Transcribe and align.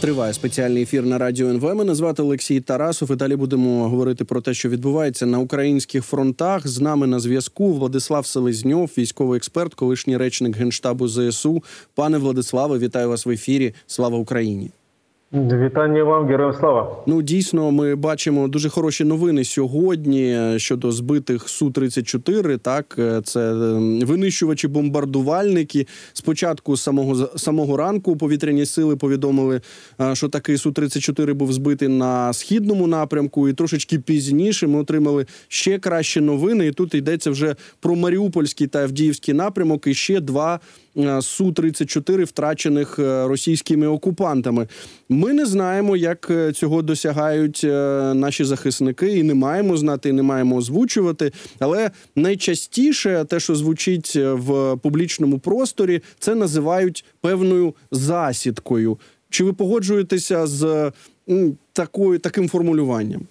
Триває 0.00 0.32
спеціальний 0.32 0.82
ефір 0.82 1.06
на 1.06 1.18
радіо 1.18 1.48
НВ. 1.48 1.74
Мене 1.74 1.94
звати 1.94 2.22
Олексій 2.22 2.60
Тарасов. 2.60 3.12
І 3.12 3.16
далі 3.16 3.36
будемо 3.36 3.88
говорити 3.88 4.24
про 4.24 4.40
те, 4.40 4.54
що 4.54 4.68
відбувається 4.68 5.26
на 5.26 5.38
українських 5.38 6.04
фронтах. 6.04 6.68
З 6.68 6.80
нами 6.80 7.06
на 7.06 7.20
зв'язку 7.20 7.72
Владислав 7.72 8.26
Селезньов, 8.26 8.90
військовий 8.98 9.36
експерт, 9.36 9.74
колишній 9.74 10.16
речник 10.16 10.56
генштабу 10.56 11.08
ЗСУ. 11.08 11.64
Пане 11.94 12.18
Владиславе, 12.18 12.78
вітаю 12.78 13.08
вас 13.08 13.26
в 13.26 13.30
ефірі. 13.30 13.74
Слава 13.86 14.18
Україні! 14.18 14.70
Вітання 15.32 16.04
вам, 16.04 16.26
героям 16.26 16.54
слава. 16.60 16.96
Ну 17.06 17.22
дійсно, 17.22 17.70
ми 17.70 17.94
бачимо 17.94 18.48
дуже 18.48 18.68
хороші 18.68 19.04
новини 19.04 19.44
сьогодні 19.44 20.54
щодо 20.56 20.92
збитих 20.92 21.48
су 21.48 21.70
34 21.70 22.58
Так, 22.58 22.96
е, 22.98 23.20
це 23.24 23.50
ем, 23.50 24.00
винищувачі 24.00 24.68
бомбардувальники. 24.68 25.86
Спочатку 26.12 26.76
самого 26.76 27.14
самого 27.38 27.76
ранку 27.76 28.16
повітряні 28.16 28.66
сили 28.66 28.96
повідомили, 28.96 29.60
е, 30.00 30.14
що 30.14 30.28
такий 30.28 30.56
су 30.56 30.72
34 30.72 31.34
був 31.34 31.52
збитий 31.52 31.88
на 31.88 32.32
східному 32.32 32.86
напрямку, 32.86 33.48
і 33.48 33.52
трошечки 33.52 33.98
пізніше 33.98 34.66
ми 34.66 34.78
отримали 34.78 35.26
ще 35.48 35.78
кращі 35.78 36.20
новини. 36.20 36.66
І 36.66 36.72
тут 36.72 36.94
йдеться 36.94 37.30
вже 37.30 37.56
про 37.80 37.94
Маріупольський 37.94 38.66
та 38.66 38.82
Авдіївський 38.82 39.34
напрямок. 39.34 39.86
І 39.86 39.94
ще 39.94 40.20
два 40.20 40.60
су 41.20 41.52
34 41.52 42.24
втрачених 42.24 42.98
е, 42.98 43.28
російськими 43.28 43.86
окупантами. 43.86 44.68
Ми 45.08 45.32
не 45.32 45.46
знаємо, 45.46 45.96
як 45.96 46.30
е, 46.30 46.52
цього 46.52 46.82
досягають 46.82 47.60
е, 47.64 47.68
наші 48.14 48.44
захисники, 48.44 49.18
і 49.18 49.22
не 49.22 49.34
маємо 49.34 49.76
знати, 49.76 50.08
і 50.08 50.12
не 50.12 50.22
маємо 50.22 50.56
озвучувати. 50.56 51.32
Але 51.58 51.90
найчастіше 52.16 53.24
те, 53.28 53.40
що 53.40 53.54
звучить 53.54 54.16
в 54.16 54.76
публічному 54.76 55.38
просторі, 55.38 56.02
це 56.18 56.34
називають 56.34 57.04
певною 57.20 57.74
засідкою. 57.90 58.98
Чи 59.30 59.44
ви 59.44 59.52
погоджуєтеся 59.52 60.46
з 60.46 60.92
такою 61.72 62.18
таким 62.18 62.48
формулюванням? 62.48 63.26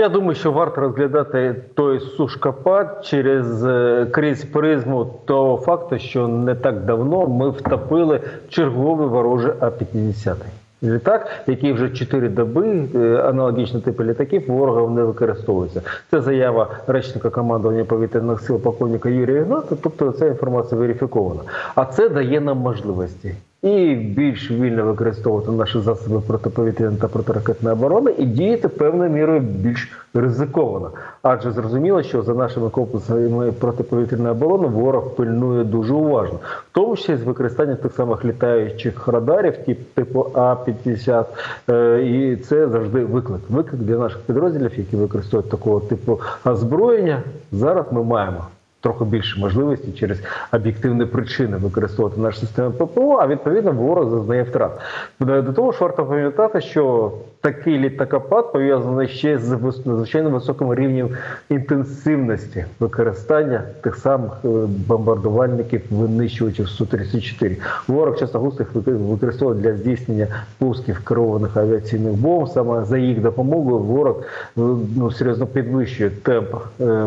Я 0.00 0.08
думаю, 0.08 0.34
що 0.34 0.52
варто 0.52 0.80
розглядати 0.80 1.54
той 1.74 2.00
сушкапад 2.00 3.00
через 3.04 3.64
е, 3.64 4.06
крізь 4.10 4.44
призму 4.44 5.14
того 5.24 5.56
факту, 5.56 5.98
що 5.98 6.28
не 6.28 6.54
так 6.54 6.84
давно 6.84 7.26
ми 7.26 7.50
втопили 7.50 8.20
черговий 8.48 9.08
ворожий 9.08 9.52
А-50. 9.60 10.34
Літак, 10.82 11.30
який 11.46 11.72
вже 11.72 11.90
4 11.90 12.28
доби 12.28 12.88
е, 12.94 12.98
аналогічно 13.16 13.80
типу 13.80 14.04
літаків 14.04 14.44
ворогом 14.48 14.94
не 14.94 15.02
використовується. 15.02 15.82
Це 16.10 16.20
заява 16.20 16.68
речника 16.86 17.30
командування 17.30 17.84
повітряних 17.84 18.40
сил 18.40 18.60
полковника 18.60 19.08
Юрія 19.08 19.40
Ігната. 19.40 19.76
Тобто 19.82 20.12
ця 20.12 20.26
інформація 20.26 20.80
верифікована. 20.80 21.40
А 21.74 21.84
це 21.84 22.08
дає 22.08 22.40
нам 22.40 22.58
можливості 22.58 23.34
і 23.62 23.94
більш 23.94 24.50
вільно 24.50 24.84
використовувати 24.84 25.50
наші 25.50 25.80
засоби 25.80 26.20
протиповітряної 26.20 27.00
та 27.00 27.08
протиракетної 27.08 27.76
оборони 27.76 28.14
і 28.18 28.24
діяти 28.24 28.68
певною 28.68 29.10
мірою 29.10 29.40
більш 29.40 29.92
ризиковано. 30.14 30.90
Адже 31.22 31.50
зрозуміло, 31.52 32.02
що 32.02 32.22
за 32.22 32.34
нашими 32.34 32.70
комплексами 32.70 33.52
протиповітряної 33.52 34.30
оборони 34.30 34.68
ворог 34.68 35.14
пильнує 35.14 35.64
дуже 35.64 35.94
уважно, 35.94 36.38
в 36.42 36.74
тому 36.74 36.96
числі 36.96 37.16
з 37.16 37.22
використанням 37.22 37.76
тих 37.76 37.92
самих 37.92 38.24
літаючих 38.24 39.08
радарів, 39.08 39.54
типу 39.94 40.26
А-50. 40.34 41.24
Е, 41.70 42.02
і 42.02 42.36
це 42.36 42.68
завжди 42.68 43.04
виклик. 43.04 43.40
Виклик 43.48 43.82
для 43.82 43.98
наших 43.98 44.20
підрозділів, 44.20 44.78
які 44.78 44.96
використовують 44.96 45.50
такого 45.50 45.80
типу 45.80 46.20
озброєння. 46.44 47.22
Зараз 47.52 47.86
ми 47.92 48.02
маємо 48.02 48.46
трохи 48.80 49.04
більше 49.04 49.40
можливості 49.40 49.92
через 49.92 50.18
об'єктивні 50.52 51.04
причини 51.04 51.56
використовувати 51.56 52.20
нашу 52.20 52.40
систему 52.40 52.70
ППО, 52.70 53.18
а 53.22 53.26
відповідно 53.26 53.72
ворог 53.72 54.10
зазнає 54.10 54.42
втрат. 54.42 54.80
До 55.20 55.52
того 55.52 55.72
ж, 55.72 55.78
варто 55.80 56.06
пам'ятати, 56.06 56.60
що 56.60 57.12
такий 57.40 57.78
літакопад 57.78 58.52
пов'язаний 58.52 59.08
ще 59.08 59.38
з 59.38 59.50
надзвичайно 59.86 60.30
високим 60.30 60.74
рівнем 60.74 61.08
інтенсивності 61.48 62.64
використання 62.80 63.62
тих 63.80 63.96
самих 63.96 64.32
е, 64.44 64.48
бомбардувальників 64.86 65.82
винищувачів 65.90 66.66
Су-34. 66.66 67.56
Ворог 67.88 68.18
часто 68.18 68.38
густо 68.38 68.62
їх 68.62 68.86
використовує 68.86 69.60
для 69.60 69.76
здійснення 69.76 70.26
пусків 70.58 71.04
керованих 71.04 71.56
авіаційних 71.56 72.12
бомб. 72.12 72.48
Саме 72.48 72.84
за 72.84 72.98
їх 72.98 73.20
допомогою 73.20 73.78
ворог 73.78 74.16
е, 74.20 74.60
ну 74.96 75.10
серйозно 75.10 75.46
підвищує 75.46 76.10
темп 76.10 76.54
е, 76.80 77.04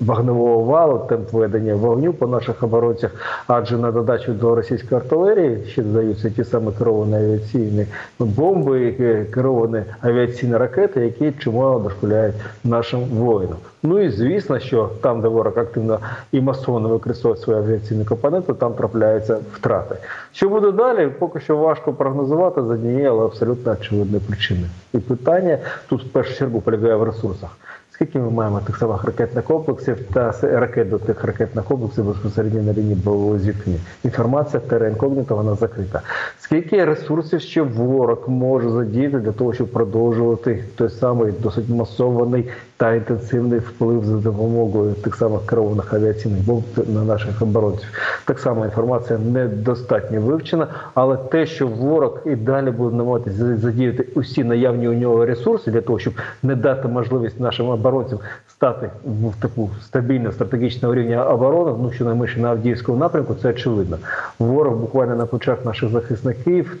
вогневого 0.00 0.63
валу, 0.64 0.98
темп 1.08 1.32
ведення 1.32 1.74
вогню 1.74 2.12
по 2.12 2.26
наших 2.26 2.62
оборонцях, 2.62 3.10
адже 3.46 3.78
на 3.78 3.92
додачу 3.92 4.32
до 4.32 4.54
російської 4.54 5.00
артилерії 5.00 5.64
ще 5.66 5.82
додаються 5.82 6.30
ті 6.30 6.44
самі 6.44 6.72
керовані 6.78 7.14
авіаційні 7.14 7.86
бомби, 8.18 8.92
керовані 9.34 9.82
авіаційні 10.00 10.56
ракети, 10.56 11.00
які 11.00 11.32
чимало 11.38 11.78
дошкуляють 11.78 12.34
нашим 12.64 13.00
воїнам. 13.00 13.58
Ну 13.82 14.00
і 14.00 14.10
звісно, 14.10 14.58
що 14.58 14.90
там, 15.00 15.20
де 15.20 15.28
ворог 15.28 15.58
активно 15.58 15.98
і 16.32 16.40
масово 16.40 16.88
використовує 16.88 17.42
свої 17.42 17.58
авіаційні 17.58 18.04
компоненти, 18.04 18.54
там 18.54 18.72
трапляються 18.74 19.38
втрати. 19.52 19.96
Що 20.32 20.48
буде 20.48 20.72
далі? 20.72 21.08
Поки 21.18 21.40
що 21.40 21.56
важко 21.56 21.92
прогнозувати 21.92 22.62
за 22.62 22.74
однієї, 22.74 23.06
але 23.06 23.24
абсолютно 23.24 23.72
очевидної 23.72 24.22
причини. 24.28 24.68
І 24.94 24.98
питання 24.98 25.58
тут 25.88 26.04
в 26.04 26.08
першу 26.08 26.34
чергу 26.34 26.60
полягає 26.60 26.94
в 26.94 27.02
ресурсах. 27.02 27.50
Скільки 27.94 28.18
ми 28.18 28.30
маємо 28.30 28.60
тих 28.60 28.76
самих 28.76 29.04
ракетних 29.04 29.44
комплексів 29.44 29.98
та 30.12 30.34
ракет 30.42 30.90
до 30.90 30.98
тих 30.98 31.24
ракетних 31.24 31.64
комплексів 31.64 32.04
безпосередньо 32.04 32.62
на 32.62 32.72
лінії 32.72 32.94
бойового 32.94 33.38
зіткнення? 33.38 33.78
Інформація 34.04 34.62
інкогніта, 34.88 35.34
вона 35.34 35.54
закрита. 35.54 36.00
Скільки 36.38 36.84
ресурсів 36.84 37.40
ще 37.40 37.62
ворог 37.62 38.24
може 38.28 38.70
задіяти 38.70 39.18
для 39.18 39.32
того, 39.32 39.52
щоб 39.52 39.72
продовжувати 39.72 40.64
той 40.74 40.88
самий 40.88 41.32
досить 41.32 41.68
масований 41.68 42.48
та 42.84 42.94
інтенсивний 42.94 43.58
вплив 43.58 44.04
за 44.04 44.16
допомогою 44.16 44.92
тих 44.92 45.14
самих 45.14 45.46
керованих 45.46 45.94
авіаційних 45.94 46.46
бомб 46.46 46.62
на 46.94 47.04
наших 47.04 47.42
оборонців? 47.42 47.88
Так 48.24 48.38
само 48.38 48.64
інформація 48.64 49.18
недостатньо 49.18 50.20
вивчена, 50.20 50.66
але 50.94 51.16
те, 51.16 51.46
що 51.46 51.66
ворог 51.66 52.18
і 52.26 52.36
далі 52.36 52.70
буде 52.70 52.96
намагатися 52.96 53.56
задіяти 53.56 54.06
усі 54.14 54.44
наявні 54.44 54.88
у 54.88 54.92
нього 54.92 55.26
ресурси 55.26 55.70
для 55.70 55.80
того, 55.80 55.98
щоб 55.98 56.14
не 56.42 56.54
дати 56.54 56.88
можливість 56.88 57.40
нашим 57.40 57.68
оборонцям 57.68 58.18
стати 58.48 58.90
в 59.04 59.42
таку 59.42 59.70
стабільну 59.82 60.32
стратегічного 60.32 60.94
рівня 60.94 61.24
оборони, 61.24 61.78
ну 61.82 61.92
що 61.92 62.04
найменше 62.04 62.40
на 62.40 62.48
Авдіївському 62.48 62.98
напрямку, 62.98 63.34
це 63.42 63.48
очевидно. 63.48 63.98
Ворог 64.38 64.76
буквально 64.76 65.16
на 65.16 65.26
плечах 65.26 65.64
наших 65.64 65.90
захисників, 65.90 66.76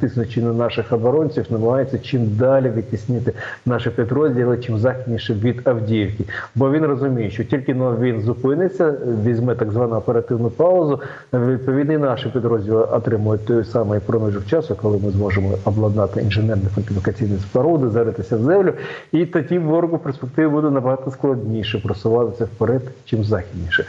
тиснучи 0.00 0.42
на 0.42 0.52
наших 0.52 0.92
оборонців, 0.92 1.46
намагається 1.50 1.98
чим 1.98 2.36
далі 2.36 2.70
відтіснити 2.76 3.32
наші 3.66 3.90
підрозділи, 3.90 4.58
чим 4.58 4.78
західніше 4.78 5.34
від 5.46 5.68
Авдіївки. 5.68 6.24
Бо 6.54 6.70
він 6.70 6.84
розуміє, 6.84 7.30
що 7.30 7.44
тільки 7.44 7.72
він 7.74 8.20
зупиниться, 8.20 8.94
візьме 9.24 9.54
так 9.54 9.72
звану 9.72 9.96
оперативну 9.96 10.50
паузу. 10.50 11.00
Відповідно, 11.32 11.98
наші 11.98 12.28
підрозділи 12.28 12.84
отримують 12.84 13.46
той 13.46 13.64
самий 13.64 14.00
проміжок 14.00 14.46
часу, 14.46 14.76
коли 14.82 14.98
ми 15.04 15.10
зможемо 15.10 15.50
обладнати 15.64 16.20
інженерні 16.20 16.64
фортифікаційні 16.74 17.38
споруди, 17.38 17.88
заритися 17.88 18.36
в 18.36 18.40
землю, 18.40 18.72
і 19.12 19.26
тоді 19.26 19.58
ворогу 19.58 19.98
перспективи 19.98 20.48
буде 20.48 20.70
набагато 20.70 21.10
складніше 21.10 21.78
просуватися 21.78 22.44
вперед, 22.44 22.82
чим 23.04 23.24
західніше. 23.24 23.84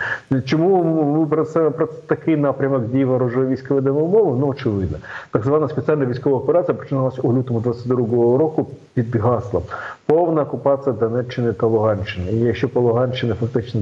Чому 0.46 0.84
ми 1.20 1.26
про 1.26 1.46
це 1.46 1.70
про 1.70 1.86
такий 1.86 2.38
напрямок 2.38 2.86
дії 2.86 3.06
ворожої 3.06 3.48
військової 3.48 3.86
допомоги? 3.86 4.38
Ну 4.40 4.48
очевидно, 4.48 4.98
так 5.32 5.44
звана 5.44 5.70
спеціальна 5.70 6.06
військова 6.06 6.38
операція 6.38 6.78
починалася 6.78 7.22
у 7.22 7.34
лютому 7.34 7.60
22-го 7.60 8.38
року 8.38 8.68
під 8.94 9.16
гаслом. 9.16 9.64
Повна 10.06 10.42
окупація 10.42 10.96
Донеччини 11.00 11.37
та 11.38 11.68
Луганщини. 11.68 12.32
І 12.32 12.40
якщо 12.40 12.70
по 12.70 12.82
Луганщині 12.82 13.34
фактично 13.40 13.82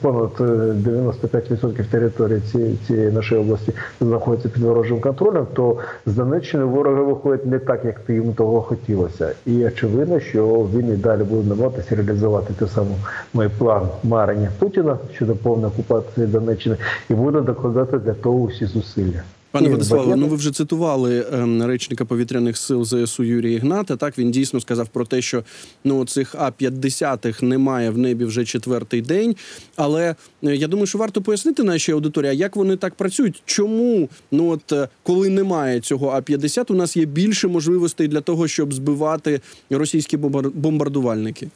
понад 0.00 0.30
95% 0.40 1.84
території 1.84 2.40
цієї, 2.40 2.76
цієї 2.86 3.12
нашої 3.12 3.40
області 3.40 3.72
знаходиться 4.00 4.48
під 4.48 4.62
ворожим 4.62 5.00
контролем, 5.00 5.46
то 5.52 5.76
з 6.06 6.14
Донеччини 6.14 6.64
ворога 6.64 7.02
виходить 7.02 7.46
не 7.46 7.58
так, 7.58 7.84
як 7.84 8.00
їм 8.08 8.34
того 8.34 8.60
хотілося. 8.60 9.32
І 9.46 9.66
очевидно, 9.66 10.20
що 10.20 10.66
він 10.74 10.92
і 10.92 10.96
далі 10.96 11.22
буде 11.22 11.48
намагатися 11.48 11.96
реалізувати 11.96 12.54
той 12.58 12.68
самий 12.68 13.48
план 13.58 13.88
марення 14.04 14.48
Путіна 14.58 14.98
щодо 15.14 15.36
повної 15.36 15.72
окупації 15.72 16.26
Донеччини, 16.26 16.76
і 17.10 17.14
буде 17.14 17.40
докладати 17.40 17.98
для 17.98 18.14
того 18.14 18.36
усі 18.38 18.66
зусилля. 18.66 19.22
Пане 19.50 19.68
Владиславе, 19.68 20.16
ну 20.16 20.26
ви 20.26 20.36
вже 20.36 20.50
цитували 20.50 21.26
ем, 21.32 21.62
речника 21.62 22.04
повітряних 22.04 22.56
сил 22.56 22.84
ЗСУ 22.84 23.24
Юрія 23.24 23.56
Ігната. 23.56 23.96
Так 23.96 24.18
він 24.18 24.30
дійсно 24.30 24.60
сказав 24.60 24.88
про 24.88 25.04
те, 25.04 25.22
що 25.22 25.44
ну 25.84 26.04
цих 26.04 26.34
А 26.38 26.50
50 26.50 27.42
немає 27.42 27.90
в 27.90 27.98
небі 27.98 28.24
вже 28.24 28.44
четвертий 28.44 29.02
день. 29.02 29.36
Але 29.76 30.14
е, 30.44 30.56
я 30.56 30.68
думаю, 30.68 30.86
що 30.86 30.98
варто 30.98 31.22
пояснити 31.22 31.62
нашій 31.62 31.92
аудиторії, 31.92 32.36
як 32.36 32.56
вони 32.56 32.76
так 32.76 32.94
працюють. 32.94 33.42
Чому 33.44 34.08
ну 34.30 34.48
от 34.48 34.72
е, 34.72 34.88
коли 35.02 35.28
немає 35.28 35.80
цього 35.80 36.08
А 36.08 36.22
50 36.22 36.70
у 36.70 36.74
нас 36.74 36.96
є 36.96 37.04
більше 37.04 37.48
можливостей 37.48 38.08
для 38.08 38.20
того, 38.20 38.48
щоб 38.48 38.74
збивати 38.74 39.40
російські 39.70 40.16
бомбардувальники? 40.16 41.48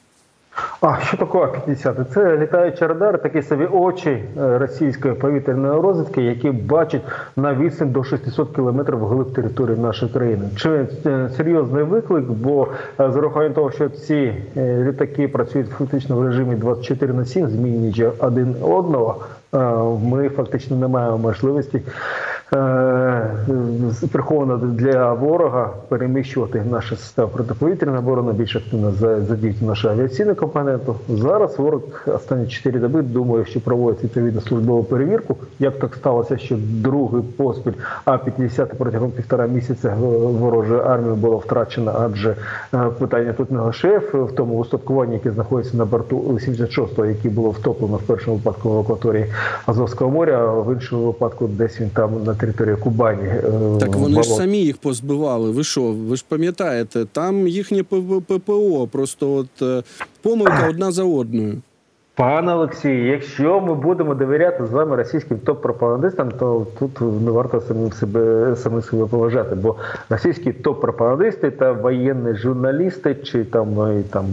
А 0.80 1.00
що 1.00 1.16
таке 1.16 1.38
А-50? 1.38 2.04
Це 2.04 2.36
літаючі 2.36 2.86
радари, 2.86 3.18
такі 3.18 3.42
собі 3.42 3.64
очі 3.64 4.10
е, 4.10 4.58
російської 4.58 5.14
повітряної 5.14 5.80
розвідки, 5.80 6.22
які 6.22 6.50
бачать 6.50 7.02
на 7.36 7.54
відстань 7.54 7.90
до 7.90 8.04
600 8.04 8.54
кілометрів 8.54 8.98
вглиб 8.98 9.32
території 9.32 9.78
нашої 9.78 10.12
країни. 10.12 10.50
Чи 10.56 10.86
е, 11.06 11.30
серйозний 11.36 11.84
виклик? 11.84 12.24
Бо 12.24 12.68
е, 13.00 13.10
з 13.10 13.16
урахуванням 13.16 13.52
того, 13.54 13.70
що 13.70 13.88
ці 13.88 14.34
літаки 14.56 15.28
працюють 15.28 15.70
фактично 15.70 16.16
в 16.16 16.26
режимі 16.26 16.54
24 16.54 17.12
на 17.12 17.24
7, 17.24 17.48
змінюючи 17.48 18.10
один 18.18 18.54
одного, 18.62 19.16
ми 20.04 20.28
фактично 20.28 20.76
не 20.76 20.88
маємо 20.88 21.18
можливості 21.18 21.82
приховано 24.12 24.56
для 24.56 25.12
ворога 25.12 25.70
переміщувати 25.88 26.62
нашу 26.70 26.96
систему 26.96 27.28
протиповітряної 27.28 27.98
оборони 27.98 28.32
більш 28.32 28.56
активно 28.56 28.90
за- 28.90 29.20
задіяти 29.20 29.64
нашу 29.64 29.88
авіаційну 29.88 30.34
компоненту. 30.34 30.94
Зараз 31.08 31.58
ворог 31.58 31.80
останні 32.06 32.46
4 32.46 32.78
доби 32.80 33.02
думаю, 33.02 33.44
що 33.44 33.60
проводить 33.60 34.04
відповідну 34.04 34.40
службову 34.40 34.84
перевірку. 34.84 35.36
Як 35.58 35.78
так 35.78 35.94
сталося, 35.94 36.38
що 36.38 36.56
другий 36.58 37.22
поспіль 37.22 37.72
А-50 38.04 38.66
протягом 38.78 39.10
півтора 39.10 39.46
місяця 39.46 39.88
е, 39.88 39.94
ворожої 40.26 40.80
армії 40.80 41.14
було 41.16 41.36
втрачено, 41.36 41.92
адже 42.00 42.36
е, 42.74 42.78
питання 42.98 43.32
тут 43.32 43.50
не 43.50 43.60
лише 43.60 43.98
в 43.98 44.32
тому 44.36 44.58
устаткуванні, 44.58 45.14
яке 45.14 45.30
знаходиться 45.30 45.76
на 45.76 45.84
борту 45.84 46.18
76-го, 46.18 47.06
який 47.06 47.30
було 47.30 47.50
втоплено 47.50 47.96
в 47.96 48.02
першому 48.02 48.36
випадку 48.36 48.70
в 48.70 48.78
акваторії 48.78 49.26
Азовського 49.66 50.10
моря, 50.10 50.38
а 50.38 50.60
в 50.60 50.74
іншому 50.74 51.06
випадку 51.06 51.46
десь 51.46 51.80
він 51.80 51.90
там 51.90 52.10
на 52.24 52.34
території 52.42 52.76
Кубані. 52.76 53.22
е, 53.22 53.42
Так 53.80 53.96
вони 53.96 54.22
ж 54.22 54.28
самі 54.30 54.58
їх 54.58 54.76
позбивали. 54.76 55.50
Ви 55.50 55.64
що? 55.64 55.82
Ви 55.82 56.16
ж 56.16 56.24
пам'ятаєте, 56.28 57.04
там 57.12 57.48
їхнє 57.48 57.82
ППО, 58.26 58.88
просто 58.92 59.32
от 59.32 59.62
е, 59.62 59.82
помилка 60.22 60.66
одна 60.70 60.92
за 60.92 61.04
одною. 61.04 61.62
Пане 62.14 62.54
Олексій, 62.54 63.04
якщо 63.04 63.60
ми 63.60 63.74
будемо 63.74 64.14
довіряти 64.14 64.66
з 64.66 64.70
вами 64.70 64.96
російським 64.96 65.38
топ-пропагандистам, 65.38 66.30
то 66.38 66.66
тут 66.78 67.00
не 67.00 67.30
варто 67.30 67.60
самим 67.60 67.92
себе 67.92 68.54
самим 68.56 68.82
себе 68.82 69.06
поважати, 69.06 69.54
бо 69.54 69.76
російські 70.10 70.52
топ-пропагандисти 70.52 71.50
та 71.50 71.72
воєнні 71.72 72.34
журналісти 72.34 73.14
чи 73.14 73.44
там 73.44 73.68
і 74.00 74.02
там 74.02 74.26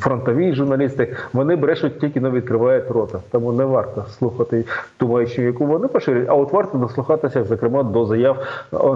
фронтові 0.00 0.52
журналісти, 0.52 1.16
вони 1.32 1.56
брешуть 1.56 2.00
тільки 2.00 2.20
не 2.20 2.30
відкривають 2.30 2.90
рота. 2.90 3.18
Тому 3.30 3.52
не 3.52 3.64
варто 3.64 4.04
слухати 4.18 4.64
ту 4.96 5.08
маячню, 5.08 5.44
яку 5.44 5.66
вони 5.66 5.88
поширюють, 5.88 6.28
а 6.28 6.34
от 6.34 6.52
варто 6.52 6.78
дослухатися, 6.78 7.44
зокрема, 7.44 7.82
до 7.82 8.06
заяв 8.06 8.36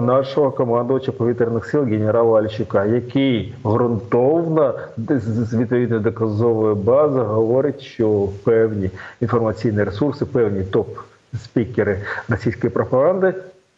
нашого 0.01 0.51
командувача 0.51 1.11
повітряних 1.11 1.65
сил 1.65 1.83
генерала 1.83 2.39
Альчука, 2.39 2.85
який 2.85 3.55
ґрунтовно 3.65 4.73
з 4.97 5.55
відповідної 5.55 6.01
доказової 6.01 6.75
бази 6.75 7.19
говорить, 7.19 7.81
що 7.81 8.25
певні 8.43 8.89
інформаційні 9.21 9.83
ресурси, 9.83 10.25
певні 10.25 10.63
топ-спікери 10.63 12.01
російської 12.29 12.71
пропаганди 12.71 13.33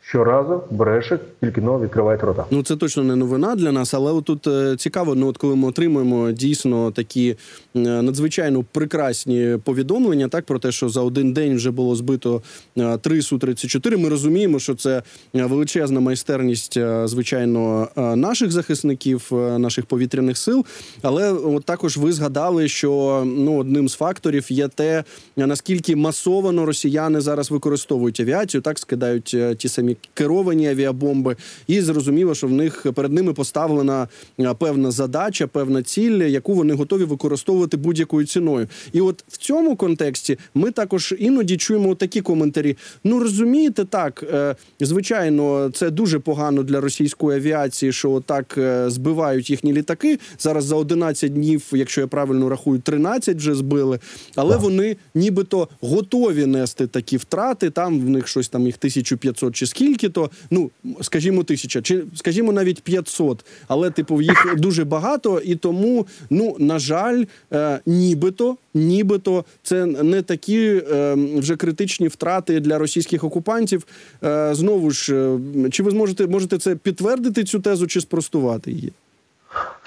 щоразу 0.10 0.62
брешуть, 0.72 1.22
тільки 1.42 1.62
но 1.62 1.80
відкривають 1.80 2.24
рота. 2.24 2.46
Ну 2.52 2.64
це 2.64 2.76
точно 2.76 3.04
не 3.04 3.16
новина 3.16 3.56
для 3.56 3.72
нас, 3.72 3.94
але 3.94 4.12
от 4.12 4.26
тут 4.26 4.48
е, 4.48 4.76
цікаво, 4.78 5.16
ну 5.16 5.28
от 5.28 5.38
коли 5.38 5.56
ми 5.56 5.68
отримуємо 5.68 6.32
дійсно 6.32 6.92
такі 6.92 7.30
е, 7.76 7.80
надзвичайно 7.80 8.66
прекрасні 8.72 9.58
повідомлення, 9.64 10.28
так 10.28 10.46
про 10.46 10.60
те, 10.60 10.72
що 10.72 10.90
за 10.90 11.02
один 11.02 11.34
день 11.34 11.56
вже 11.56 11.72
було 11.72 11.96
збито 11.96 12.42
е, 12.78 12.98
три 12.98 13.22
су 13.22 13.38
34 13.38 13.98
Ми 13.98 14.10
розуміємо, 14.10 14.60
що 14.60 14.76
це 14.76 15.04
величезна 15.34 16.00
майстерність, 16.00 16.80
звичайно, 17.06 17.88
наших 17.96 18.52
захисників, 18.52 19.30
наших 19.58 19.86
повітряних 19.86 20.38
сил. 20.38 20.66
Але 21.02 21.32
от 21.32 21.66
також 21.66 21.98
ви 21.98 22.14
згадали, 22.14 22.68
що 22.68 23.24
ну 23.26 23.58
одним 23.58 23.90
з 23.90 23.94
факторів 23.94 24.52
є 24.52 24.68
те, 24.68 25.04
наскільки 25.38 25.96
масовано 25.96 26.66
росіяни 26.66 27.22
зараз 27.22 27.52
використовують 27.52 28.20
авіацію, 28.20 28.62
так 28.62 28.80
скидають 28.80 29.38
ті 29.58 29.70
самі 29.70 29.97
керовані 30.14 30.70
авіабомби, 30.70 31.36
і 31.68 31.82
зрозуміло, 31.82 32.36
що 32.36 32.48
в 32.48 32.52
них 32.52 32.86
перед 32.96 33.14
ними 33.14 33.34
поставлена 33.34 34.08
е, 34.40 34.54
певна 34.60 34.92
задача, 34.92 35.48
певна 35.48 35.84
ціль, 35.84 36.24
яку 36.24 36.54
вони 36.54 36.74
готові 36.74 37.04
використовувати 37.04 37.78
будь-якою 37.78 38.28
ціною. 38.28 38.68
І 38.94 39.02
от 39.02 39.24
в 39.28 39.38
цьому 39.38 39.76
контексті 39.76 40.38
ми 40.56 40.72
також 40.72 41.16
іноді 41.20 41.58
чуємо 41.58 41.96
такі 41.96 42.22
коментарі. 42.22 42.78
Ну 43.04 43.20
розумієте, 43.20 43.86
так 43.86 44.24
е, 44.34 44.56
звичайно, 44.80 45.70
це 45.74 45.90
дуже 45.90 46.20
погано 46.20 46.64
для 46.64 46.82
російської 46.82 47.40
авіації, 47.40 47.92
що 47.92 48.24
так 48.26 48.56
е, 48.58 48.90
збивають 48.90 49.50
їхні 49.50 49.74
літаки. 49.74 50.20
Зараз 50.40 50.66
за 50.66 50.76
11 50.76 51.34
днів, 51.34 51.64
якщо 51.72 52.02
я 52.02 52.08
правильно 52.08 52.50
рахую, 52.50 52.80
13 52.80 53.38
вже 53.38 53.56
збили, 53.56 54.00
але 54.36 54.58
вони 54.58 54.96
нібито 55.16 55.68
готові 55.82 56.46
нести 56.46 56.88
такі 56.88 57.18
втрати. 57.18 57.70
Там 57.70 58.02
в 58.02 58.10
них 58.10 58.28
щось 58.28 58.50
там 58.50 58.66
їх 58.66 58.76
1500 58.78 59.56
чи 59.56 59.66
скільки 59.66 59.87
то. 59.96 60.30
Ну 60.52 60.72
скажімо, 61.02 61.44
тисяча, 61.44 61.82
чи 61.82 62.04
скажімо 62.16 62.52
навіть 62.52 62.82
500. 62.82 63.46
Але 63.68 63.92
типу 63.92 64.22
їх 64.22 64.56
дуже 64.58 64.86
багато, 64.86 65.42
і 65.46 65.56
тому, 65.56 66.08
ну 66.30 66.56
на 66.60 66.80
жаль, 66.80 67.26
е, 67.54 67.80
нібито. 67.86 68.58
Нібито 68.74 69.46
це 69.64 69.86
не 69.86 70.22
такі 70.22 70.82
е, 70.92 71.16
вже 71.36 71.56
критичні 71.56 72.08
втрати 72.08 72.60
для 72.60 72.78
російських 72.78 73.24
окупантів. 73.24 73.88
Е, 74.24 74.56
знову 74.56 74.92
ж, 74.92 75.16
е, 75.16 75.70
чи 75.70 75.84
ви 75.84 75.92
зможете 75.92 76.28
можете 76.28 76.58
це 76.58 76.76
підтвердити 76.76 77.44
цю 77.44 77.60
тезу 77.60 77.88
чи 77.88 78.02
спростувати 78.02 78.72
її? 78.72 78.92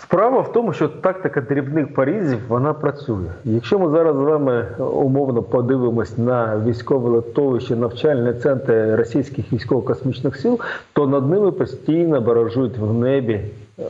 Справа 0.03 0.41
в 0.41 0.53
тому, 0.53 0.73
що 0.73 0.89
тактика 0.89 1.41
дрібних 1.41 1.95
порізів 1.95 2.39
вона 2.49 2.73
працює. 2.73 3.31
Якщо 3.45 3.79
ми 3.79 3.91
зараз 3.91 4.17
з 4.17 4.21
вами 4.21 4.67
умовно 4.79 5.43
подивимось 5.43 6.19
на 6.19 6.63
військове 6.67 7.11
литовище, 7.11 7.77
навчальні 7.77 8.33
центри 8.33 8.97
російських 8.97 9.53
військово-космічних 9.53 10.37
сил, 10.37 10.61
то 10.93 11.07
над 11.07 11.31
ними 11.31 11.53
постійно 11.53 12.21
баражують 12.21 12.79
в 12.79 12.93
небі 12.93 13.41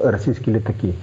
російські 0.05 0.53
літаки. 0.53 0.95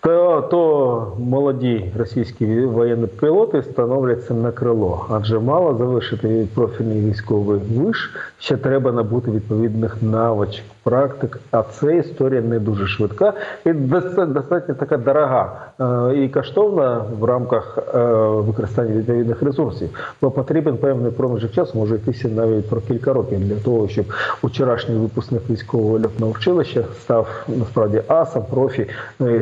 То, 0.00 0.48
то 0.50 1.12
молоді 1.18 1.92
російські 1.98 2.64
воєнні 2.64 3.06
пілоти 3.06 3.62
становляться 3.62 4.34
на 4.34 4.52
крило, 4.52 5.06
адже 5.10 5.38
мало 5.38 5.74
завершити 5.74 6.48
профільний 6.54 7.00
військовий 7.00 7.60
виш, 7.76 8.14
ще 8.38 8.56
треба 8.56 8.92
набути 8.92 9.30
відповідних 9.30 9.96
навичок, 10.02 10.64
практик. 10.82 11.40
А 11.50 11.62
це 11.62 11.96
історія 11.96 12.40
не 12.40 12.58
дуже 12.58 12.86
швидка 12.86 13.32
і 13.64 13.72
достатньо 13.72 14.74
така 14.74 14.96
дорога 14.96 15.52
е, 15.80 16.24
і 16.24 16.28
коштовна 16.28 17.04
в 17.18 17.24
рамках 17.24 17.78
е, 17.94 17.98
використання 18.18 18.94
відповідних 18.94 19.42
ресурсів. 19.42 19.88
Бо 20.22 20.30
потрібен 20.30 20.76
певний 20.76 21.12
проміжок 21.12 21.52
часу, 21.52 21.78
може 21.78 21.94
йтися 21.94 22.28
навіть 22.28 22.70
про 22.70 22.80
кілька 22.80 23.12
років 23.12 23.48
для 23.48 23.56
того, 23.56 23.88
щоб 23.88 24.04
вчорашній 24.42 24.94
випускник 24.94 25.50
військового 25.50 25.98
льотного 25.98 26.32
училища 26.32 26.84
став 27.00 27.46
насправді 27.48 28.02
асом, 28.30 28.44
профі 28.50 28.86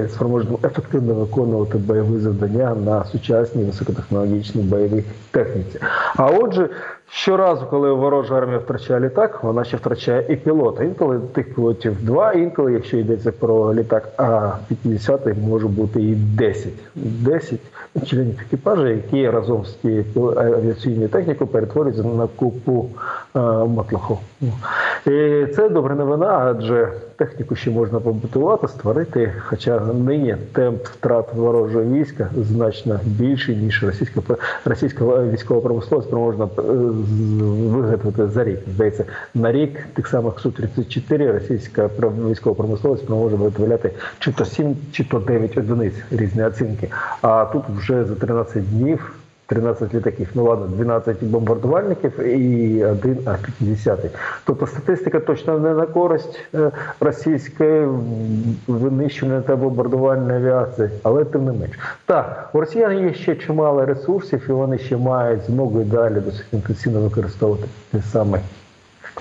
спроможні 0.08 0.58
і 0.62 0.66
ефективно 0.66 1.14
виконувати 1.14 1.78
бойові 1.78 2.20
завдання 2.20 2.74
на 2.74 3.04
сучасній 3.04 3.64
високотехнологічній 3.64 4.62
бойовій 4.62 5.04
техніці. 5.30 5.80
А 6.16 6.26
отже, 6.26 6.68
щоразу, 7.10 7.66
коли 7.66 7.92
ворожа 7.92 8.34
армія 8.34 8.58
втрачає 8.58 9.00
літак, 9.00 9.44
вона 9.44 9.64
ще 9.64 9.76
втрачає 9.76 10.24
і 10.28 10.36
пілота. 10.36 10.84
Інколи 10.84 11.20
тих 11.32 11.54
пілотів 11.54 12.04
два, 12.04 12.32
інколи, 12.32 12.72
якщо 12.72 12.96
йдеться 12.96 13.32
про 13.32 13.74
літак 13.74 14.08
А-50, 14.16 15.48
може 15.48 15.68
бути 15.68 16.02
і 16.02 16.14
10. 16.14 16.72
10 16.94 17.60
членів 18.06 18.40
екіпажу, 18.46 18.86
які 18.86 19.30
разом 19.30 19.64
з 19.64 19.72
тією 19.72 20.04
авіаційною 20.36 21.08
технікою 21.08 21.50
перетворюються 21.50 22.02
на 22.02 22.26
купу 22.26 22.88
е, 23.36 23.38
мотлоху. 23.64 24.18
І 25.06 25.46
це 25.54 25.68
добра 25.68 25.94
новина, 25.94 26.54
адже 26.56 26.92
техніку 27.16 27.54
ще 27.54 27.70
можна 27.70 28.00
побутувати, 28.00 28.68
створити. 28.68 29.32
Хоча 29.46 29.80
нині 29.80 30.36
темп 30.52 30.84
втрат 30.84 31.34
ворожого 31.34 31.84
війська 31.84 32.30
значно 32.36 33.00
більший, 33.04 33.56
ніж 33.56 33.84
російська 33.84 34.20
російська 34.64 35.04
військова 35.04 35.60
промисловість 35.60 36.08
спроможна 36.08 36.48
е, 36.58 36.62
виготовити 36.98 38.28
за 38.28 38.44
рік. 38.44 38.58
Здається, 38.74 39.04
на 39.34 39.52
рік 39.52 39.86
тих 39.94 40.06
самих 40.06 40.34
Су-34 40.40 41.32
російська 41.32 41.88
пром- 42.00 42.30
військова 42.30 42.54
промисловість 42.56 43.08
може 43.08 43.36
виготовляти 43.36 43.90
чи 44.18 44.32
то 44.32 44.44
7, 44.44 44.76
чи 44.92 45.04
то 45.04 45.18
9 45.18 45.58
одиниць 45.58 45.94
різні 46.10 46.42
оцінки. 46.44 46.88
А 47.22 47.44
тут 47.44 47.62
вже 47.76 48.04
за 48.04 48.14
13 48.14 48.70
днів 48.70 49.12
13 49.48 49.94
літаків, 49.94 50.28
ну 50.34 50.44
ладно, 50.44 50.66
12 50.66 51.24
бомбардувальників 51.24 52.20
і 52.20 52.84
один 52.84 53.18
А-50. 53.24 54.10
Тобто 54.44 54.66
статистика 54.66 55.20
точно 55.20 55.58
не 55.58 55.74
на 55.74 55.86
користь 55.86 56.40
е, 56.54 56.70
російської 57.00 57.88
винищення 58.66 59.40
та 59.40 59.56
бомбардувальної 59.56 60.38
авіації, 60.38 60.88
але 61.02 61.24
тим 61.24 61.44
не 61.44 61.52
менш. 61.52 61.78
Так, 62.06 62.50
у 62.52 62.60
росіян 62.60 62.98
є 62.98 63.14
ще 63.14 63.36
чимало 63.36 63.86
ресурсів, 63.86 64.46
і 64.48 64.52
вони 64.52 64.78
ще 64.78 64.96
мають 64.96 65.42
змогу 65.42 65.80
і 65.80 65.84
далі 65.84 66.20
досить 66.20 66.46
інтенсивно 66.52 67.00
використовувати 67.00 67.68
те 67.92 68.02
самі 68.02 68.38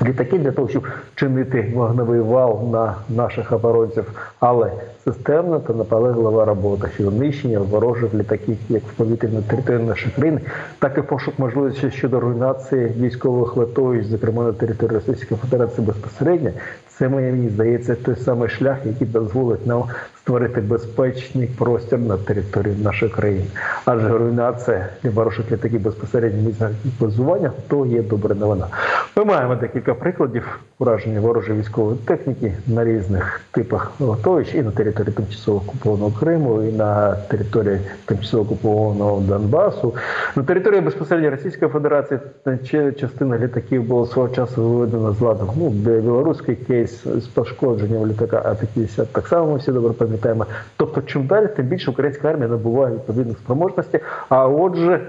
літаки 0.02 0.38
для 0.38 0.52
того, 0.52 0.70
щоб 0.70 0.88
чинити 1.16 1.72
вогневий 1.76 2.20
вал 2.20 2.70
на 2.72 2.96
наших 3.10 3.52
оборонців, 3.52 4.12
але 4.40 4.72
системна 5.06 5.60
та 5.60 5.74
наполеглива 5.74 6.46
робота 6.46 6.88
щодо 6.94 7.12
нищення 7.12 7.60
ворожих 7.60 8.14
літаків 8.14 8.58
як 8.70 8.84
в 8.84 8.94
повітрі 8.94 9.28
на 9.28 9.42
території 9.42 9.88
нашої 9.88 10.16
країни, 10.16 10.42
так 10.80 10.98
і 10.98 11.02
пошук 11.02 11.40
можливості 11.40 11.92
щодо 11.92 12.20
руйнації 12.20 12.92
військових 13.00 13.58
литовищ, 13.58 14.08
зокрема 14.08 14.44
на 14.44 14.54
території 14.54 15.00
Російської 15.08 15.40
Федерації 15.42 15.88
безпосередньо. 15.88 16.50
Це 16.88 17.10
мені 17.10 17.50
здається 17.50 17.96
той 17.96 18.16
самий 18.16 18.50
шлях, 18.50 18.78
який 18.86 19.08
дозволить 19.08 19.68
нам 19.68 19.84
створити 20.28 20.62
безпечний 20.62 21.48
простір 21.48 22.00
на 22.00 22.18
території 22.18 22.76
нашої 22.84 23.12
країни. 23.12 23.46
Адже 23.86 24.10
руйнація 24.10 24.88
ворожих 25.04 25.52
літаків 25.52 25.82
безпосередньо 25.82 26.42
місця 26.42 26.70
базування 27.00 27.52
то 27.68 27.86
є 27.86 28.02
добра 28.02 28.36
новина. 28.36 28.68
Ми 29.16 29.26
маємо 29.26 29.56
декілька 29.56 29.94
прикладів 29.94 30.60
ураження 30.80 31.20
ворожої 31.20 31.60
військової 31.60 31.98
техніки 31.98 32.54
на 32.68 32.86
різних 32.86 33.42
типах 33.52 33.92
готовищ 34.00 34.56
і 34.56 34.62
на 34.62 34.72
території 34.72 35.14
тимчасово 35.14 35.58
окупованого 35.58 36.12
Криму, 36.20 36.64
і 36.64 36.72
на 36.72 37.16
території 37.16 37.80
тимчасово 38.06 38.44
окупованого 38.44 39.20
Донбасу. 39.20 39.96
На 40.36 40.44
території 40.44 40.82
безпосередньо 40.82 41.30
Російської 41.30 41.72
Федерації 41.72 42.20
частина 43.00 43.38
літаків 43.38 43.84
було 43.84 44.06
свого 44.06 44.30
часу 44.30 44.70
виведена 44.70 45.12
з 45.12 45.22
ладу. 45.22 45.54
Ну, 45.58 45.70
білоруський 45.70 46.56
кейс 46.56 47.04
з 47.04 47.28
пошкодженням 47.28 48.08
літака 48.08 48.42
А-50 48.46 49.06
так 49.06 49.28
само 49.28 49.52
ми 49.52 49.58
всі 49.58 49.72
добре 49.72 49.94
пам'ятаємо. 49.94 50.17
Тобто, 50.78 51.02
чим 51.02 51.26
далі, 51.26 51.48
тим 51.56 51.66
більше 51.66 51.92
українська 51.92 52.30
армія 52.30 52.48
набуває 52.48 52.96
відповідних 52.96 53.38
спроможностей. 53.38 54.02
А 54.30 54.48
отже, 54.48 55.02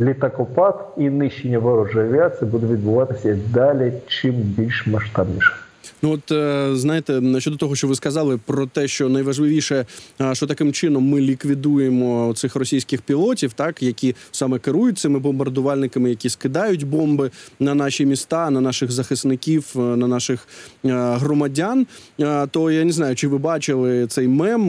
літакопад 0.00 0.94
і 0.96 1.10
нищення 1.10 1.58
ворожої 1.58 2.08
авіації 2.08 2.50
буде 2.50 2.66
відбуватися 2.66 3.38
далі 3.52 3.92
чим 4.06 4.34
більш 4.34 4.86
масштабніше. 4.86 5.63
Ну 6.02 6.10
от 6.10 6.32
е, 6.32 6.70
знаєте, 6.76 7.22
щодо 7.38 7.56
того, 7.56 7.76
що 7.76 7.88
ви 7.88 7.94
сказали 7.94 8.38
про 8.46 8.66
те, 8.66 8.88
що 8.88 9.08
найважливіше, 9.08 9.86
е, 10.20 10.34
що 10.34 10.46
таким 10.46 10.72
чином 10.72 11.08
ми 11.08 11.20
ліквідуємо 11.20 12.32
цих 12.36 12.56
російських 12.56 13.02
пілотів, 13.02 13.52
так 13.52 13.82
які 13.82 14.14
саме 14.30 14.58
керують 14.58 14.98
цими 14.98 15.18
бомбардувальниками, 15.18 16.10
які 16.10 16.28
скидають 16.28 16.86
бомби 16.86 17.30
на 17.60 17.74
наші 17.74 18.06
міста, 18.06 18.50
на 18.50 18.60
наших 18.60 18.92
захисників, 18.92 19.72
е, 19.76 19.78
на 19.78 20.06
наших 20.06 20.48
громадян. 20.84 21.86
То 22.50 22.70
я 22.70 22.84
не 22.84 22.92
знаю, 22.92 23.16
чи 23.16 23.28
ви 23.28 23.38
бачили 23.38 24.06
цей 24.06 24.28
мем? 24.28 24.68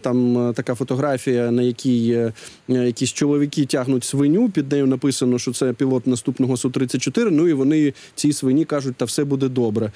Там 0.00 0.52
така 0.56 0.74
фотографія, 0.74 1.50
на 1.50 1.62
якій 1.62 2.32
якісь 2.68 3.12
чоловіки 3.12 3.66
тягнуть 3.66 4.04
свиню. 4.04 4.50
Під 4.50 4.72
нею 4.72 4.86
написано, 4.86 5.38
що 5.38 5.52
це 5.52 5.72
пілот 5.72 6.06
наступного 6.06 6.56
су 6.56 6.70
34 6.70 7.30
Ну 7.30 7.48
і 7.48 7.52
вони 7.52 7.92
цій 8.14 8.32
свині 8.32 8.64
кажуть, 8.64 8.96
та 8.96 9.04
все 9.04 9.24
буде 9.24 9.48
добре. 9.48 9.92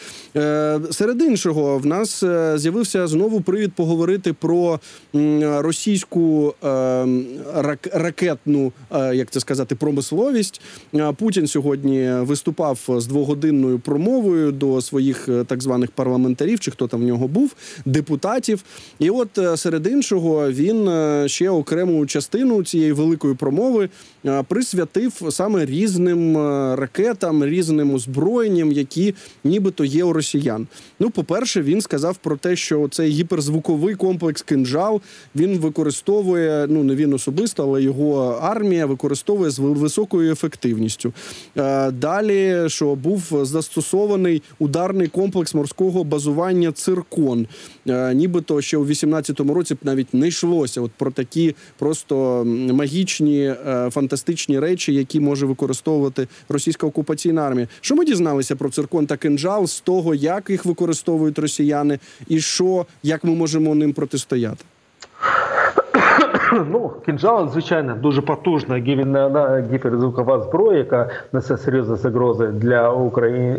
Е, 0.59 0.81
Серед 0.91 1.23
іншого, 1.23 1.79
в 1.79 1.87
нас 1.87 2.23
е, 2.23 2.59
з'явився 2.59 3.07
знову 3.07 3.41
привід 3.41 3.73
поговорити 3.73 4.33
про 4.33 4.81
російську 5.43 6.55
е, 6.65 6.67
рак- 7.55 7.99
ракетну, 7.99 8.73
як 8.93 9.31
це 9.31 9.41
сказати, 9.41 9.75
промисловість. 9.75 10.61
Путін 11.19 11.47
сьогодні 11.47 12.11
виступав 12.21 12.79
з 12.89 13.07
двогодинною 13.07 13.79
промовою 13.79 14.53
до 14.53 14.81
своїх 14.81 15.29
так 15.47 15.63
званих 15.63 15.91
парламентарів, 15.91 16.61
чи 16.61 16.71
хто 16.71 16.87
там 16.87 17.01
в 17.01 17.05
нього 17.05 17.29
був, 17.29 17.55
депутатів. 17.85 18.65
І 18.99 19.11
от 19.11 19.29
серед 19.57 19.87
іншого 19.87 20.51
він 20.51 20.89
ще 21.29 21.51
окрему 21.51 22.07
частину 22.07 22.63
цієї 22.63 22.93
великої 22.93 23.35
промови 23.35 23.89
присвятив 24.49 25.23
саме 25.31 25.67
різним 25.67 26.37
ракетам, 26.75 27.45
різним 27.45 27.95
озброєнням, 27.95 28.73
які 28.73 29.15
нібито 29.45 29.85
є 29.85 30.05
у 30.05 30.13
росіян. 30.49 30.67
Ну, 31.01 31.11
по-перше, 31.11 31.63
він 31.63 31.81
сказав 31.81 32.17
про 32.17 32.37
те, 32.37 32.57
що 32.57 32.89
цей 32.89 33.11
гіперзвуковий 33.11 33.95
комплекс 33.95 34.43
кинжал 34.43 35.01
він 35.37 35.59
використовує, 35.59 36.67
ну 36.71 36.85
не 36.85 36.95
він 36.95 37.15
особисто, 37.15 37.63
але 37.63 37.83
його 37.83 38.39
армія 38.43 38.87
використовує 38.87 39.51
з 39.51 39.59
високою 39.59 40.33
ефективністю. 40.33 41.13
Е, 41.57 41.91
Далі, 41.91 42.65
що 42.67 42.95
був 42.95 43.41
застосований 43.43 44.43
ударний 44.59 45.09
комплекс 45.09 45.55
морського 45.55 46.05
базування 46.05 46.73
циркон. 46.73 47.47
Е, 47.89 48.15
Нібито 48.15 48.61
ще 48.61 48.77
у 48.77 48.87
18-му 48.87 49.55
році 49.55 49.77
навіть 49.83 50.15
не 50.15 50.29
йшлося 50.29 50.81
от 50.81 50.91
про 50.91 51.11
такі 51.11 51.55
просто 51.79 52.45
магічні, 52.73 53.45
е, 53.45 53.89
фантастичні 53.91 54.59
речі, 54.59 54.95
які 54.95 55.21
може 55.21 55.47
використовувати 55.47 56.29
російська 56.49 56.87
окупаційна 56.87 57.43
армія. 57.43 57.69
Що 57.81 57.97
ми 57.97 58.05
дізналися 58.05 58.57
про 58.57 58.71
циркон 58.71 59.07
та 59.07 59.17
кинжал 59.17 59.67
з 59.67 59.81
того, 59.81 60.15
як 60.15 60.38
їх 60.51 60.65
використовують 60.65 61.39
росіяни, 61.39 61.99
і 62.29 62.41
що 62.41 62.87
як 63.03 63.25
ми 63.25 63.35
можемо 63.35 63.75
ним 63.75 63.93
протистояти? 63.93 64.65
Ну, 66.71 66.91
кінжал, 67.07 67.49
звичайно, 67.49 67.95
дуже 68.03 68.23
потужна 68.23 68.77
гіперзвукова 69.73 70.41
зброя, 70.41 70.79
яка 70.79 71.09
несе 71.33 71.57
серйозні 71.57 71.97
загрози 71.97 72.47
для 72.47 72.91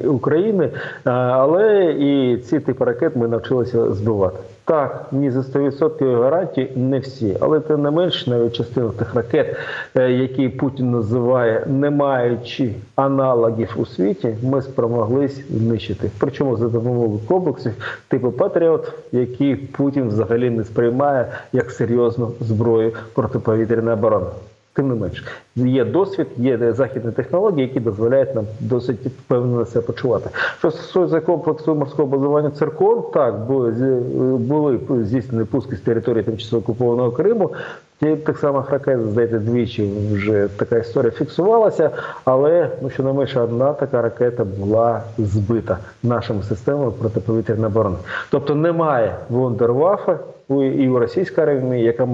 України. 0.08 0.70
Але 1.04 1.84
і 2.00 2.38
ці 2.38 2.60
типи 2.60 2.86
ракет 2.86 3.16
ми 3.16 3.28
навчилися 3.28 3.92
збивати. 3.92 4.38
Так, 4.70 5.06
ні 5.12 5.32
за 5.32 5.40
100% 5.40 6.22
гарантії 6.22 6.72
не 6.76 7.00
всі, 7.00 7.38
але 7.40 7.60
тим 7.60 7.82
не 7.82 7.92
менш, 7.92 8.28
навіть 8.28 8.54
частина 8.54 8.90
тих 8.90 9.16
ракет, 9.16 9.56
е, 9.96 10.12
які 10.12 10.50
Путін 10.50 10.92
називає 10.92 11.64
не 11.68 11.90
маючи 11.90 12.74
аналогів 12.96 13.76
у 13.76 13.86
світі, 13.86 14.36
ми 14.44 14.62
спромоглись 14.62 15.44
знищити. 15.50 16.12
Причому 16.20 16.58
за 16.58 16.68
допомогою 16.68 17.20
комплексів 17.28 17.72
типу 18.08 18.32
Патріот, 18.32 18.94
які 19.12 19.56
Путін 19.56 20.08
взагалі 20.08 20.50
не 20.50 20.64
сприймає 20.64 21.28
як 21.54 21.72
серйозну 21.72 22.32
зброю 22.40 22.79
протиповітряної 23.14 23.98
оборони. 23.98 24.26
Тим 24.74 24.88
не 24.90 24.96
менш, 24.96 25.24
є 25.56 25.86
досвід, 25.86 26.28
є 26.38 26.74
західні 26.74 27.12
технології, 27.12 27.62
які 27.62 27.80
дозволяють 27.80 28.36
нам 28.36 28.46
досить 28.60 29.06
впевнено 29.06 29.66
себе 29.66 29.86
почувати. 29.86 30.30
Що 30.60 30.72
стосується 30.72 31.20
комплексу 31.20 31.76
морського 31.76 32.08
базування 32.08 32.52
циркон, 32.52 33.04
так 33.14 33.40
були 33.40 34.80
здійснені 35.04 35.46
пуски 35.46 35.76
з 35.76 35.82
території 35.82 36.24
тимчасово 36.24 36.62
окупованого 36.62 37.12
Криму. 37.12 37.52
Ті 38.00 38.16
тих 38.16 38.38
самих 38.38 38.70
ракет, 38.70 39.00
здається, 39.12 39.40
двічі 39.40 39.92
вже 40.12 40.48
така 40.58 40.78
історія 40.78 41.12
фіксувалася, 41.12 41.90
але 42.26 42.70
ну 43.00 43.14
менше 43.14 43.40
одна 43.40 43.74
така 43.74 44.02
ракета 44.02 44.44
була 44.44 45.02
збита 45.18 45.78
нашими 46.04 46.44
системами 46.44 46.92
протиповітряної 46.92 47.68
оборони. 47.68 47.96
Тобто 48.32 48.56
немає 48.56 49.16
вундервафи 49.30 50.18
і 50.50 50.90
у 50.90 51.00
російській 51.00 51.42
армії, 51.42 51.84
яка 51.84 52.08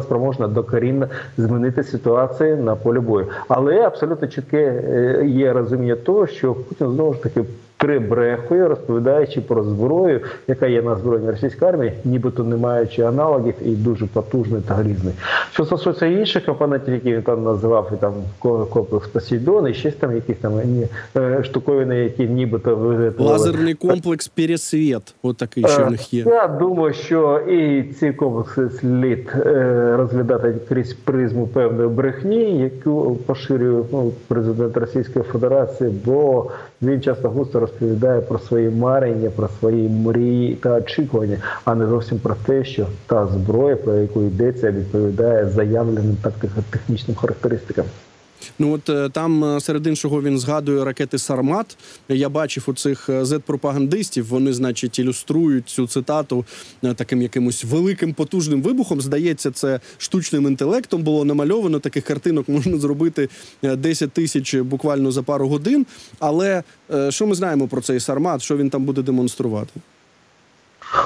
спроможна 0.00 0.48
докорінно 0.48 1.06
змінити 1.36 1.82
ситуацію 1.82 2.56
на 2.56 2.76
полі 2.76 2.98
бою. 2.98 3.26
Але 3.48 3.80
абсолютно 3.80 4.28
чітке 4.28 4.58
е, 4.58 5.26
є 5.26 5.52
розуміння 5.52 5.96
того, 5.96 6.26
що 6.26 6.54
Путін 6.54 6.90
знову 6.90 7.14
ж 7.14 7.22
таки 7.22 7.44
прибрехує, 7.86 8.68
розповідаючи 8.68 9.40
про 9.40 9.64
зброю, 9.64 10.20
яка 10.48 10.66
є 10.66 10.82
на 10.82 10.92
озброєнні 10.92 11.30
російської 11.30 11.68
армії, 11.70 11.92
нібито 12.04 12.44
не 12.44 12.56
маючи 12.56 13.02
аналогів 13.02 13.54
і 13.64 13.70
дуже 13.70 14.06
потужний 14.06 14.60
та 14.68 14.74
грізний. 14.74 15.14
Що 15.52 15.64
стосується 15.64 16.06
інших 16.06 16.44
компонентів, 16.44 16.94
які 16.94 17.12
він 17.14 17.22
там 17.22 17.44
називав, 17.44 17.90
і 17.94 17.96
там 17.96 18.12
ко- 18.38 18.66
комплекс 18.66 19.08
Посейдон, 19.08 19.68
і 19.68 19.74
ще 19.74 19.90
там 19.90 20.14
якісь 20.14 20.36
там 20.36 20.52
ні, 20.64 20.86
е, 21.16 21.44
штуковини, 21.44 21.96
які 21.98 22.24
нібито 22.28 22.76
виготовили. 22.76 23.30
Лазерний 23.32 23.74
комплекс 23.74 24.28
Пересвіт. 24.28 25.14
От 25.22 25.36
такий 25.36 25.64
ще 25.68 25.84
в 25.84 25.90
них 25.90 26.14
є. 26.14 26.24
Е, 26.26 26.30
Я 26.30 26.48
думаю, 26.48 26.94
що 26.94 27.38
і 27.38 27.82
ці 27.82 28.12
комплекси 28.12 28.68
слід 28.80 29.32
е, 29.46 29.94
розглядати 29.98 30.54
крізь 30.68 30.92
призму 30.92 31.46
певної 31.46 31.88
брехні, 31.88 32.58
яку 32.58 33.14
поширює 33.26 33.82
ну, 33.92 34.12
президент 34.28 34.76
Російської 34.76 35.24
Федерації, 35.24 35.90
бо 36.04 36.50
він 36.82 37.00
часто 37.00 37.28
густо 37.28 37.60
розповідає 37.60 37.71
про 38.28 38.38
свої 38.38 38.70
марення, 38.70 39.30
про 39.30 39.48
свої 39.48 39.88
мрії 39.88 40.54
та 40.54 40.74
очікування, 40.74 41.38
а 41.64 41.74
не 41.74 41.86
зовсім 41.86 42.18
про 42.18 42.34
те, 42.46 42.64
що 42.64 42.86
та 43.06 43.26
зброя, 43.26 43.76
про 43.76 43.94
яку 43.94 44.22
йдеться, 44.22 44.70
відповідає 44.70 45.48
заявленим 45.48 46.16
тактико-технічним 46.22 47.16
характеристикам. 47.16 47.84
Ну 48.58 48.72
от 48.72 48.88
е, 48.88 49.08
там 49.08 49.44
е, 49.44 49.60
серед 49.60 49.86
іншого 49.86 50.22
він 50.22 50.38
згадує 50.38 50.84
ракети 50.84 51.18
Сармат. 51.18 51.76
Я 52.08 52.28
бачив 52.28 52.64
у 52.66 52.74
цих 52.74 53.08
е, 53.08 53.24
зет-пропагандистів. 53.24 54.22
Вони, 54.22 54.52
значить, 54.52 54.98
ілюструють 54.98 55.68
цю 55.68 55.86
цитату 55.86 56.44
таким 56.96 57.22
якимось 57.22 57.64
великим 57.64 58.14
потужним 58.14 58.62
вибухом. 58.62 59.00
Здається, 59.00 59.50
це 59.50 59.80
штучним 59.98 60.46
інтелектом 60.46 61.02
було 61.02 61.24
намальовано. 61.24 61.78
Таких 61.78 62.04
картинок 62.04 62.48
можна 62.48 62.78
зробити 62.78 63.28
е, 63.62 63.76
10 63.76 64.12
тисяч 64.12 64.54
буквально 64.54 65.12
за 65.12 65.22
пару 65.22 65.48
годин. 65.48 65.86
Але 66.18 66.62
що 67.08 67.26
ми 67.26 67.34
знаємо 67.34 67.68
про 67.68 67.80
цей 67.80 68.00
Сармат? 68.00 68.42
Що 68.42 68.56
він 68.56 68.70
там 68.70 68.84
буде 68.84 69.02
демонструвати? 69.02 69.80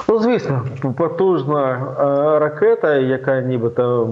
Ну, 0.09 0.19
звісно, 0.19 0.61
потужна 0.97 1.71
е, 1.99 2.39
ракета, 2.39 2.95
яка 2.95 3.41
нібито 3.41 4.09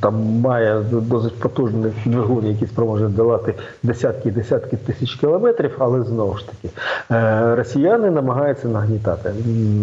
там 0.00 0.14
має 0.40 0.80
досить 0.90 1.40
потужний 1.40 1.92
двигун, 2.04 2.46
який 2.46 2.68
спроможний 2.68 3.12
долати 3.12 3.54
десятки 3.82 4.28
і 4.28 4.32
десятки 4.32 4.76
тисяч 4.76 5.14
кілометрів, 5.14 5.76
але 5.78 6.02
знову 6.02 6.36
ж 6.36 6.46
таки, 6.46 6.74
е, 7.10 7.54
росіяни 7.54 8.10
намагаються 8.10 8.68
нагнітати. 8.68 9.32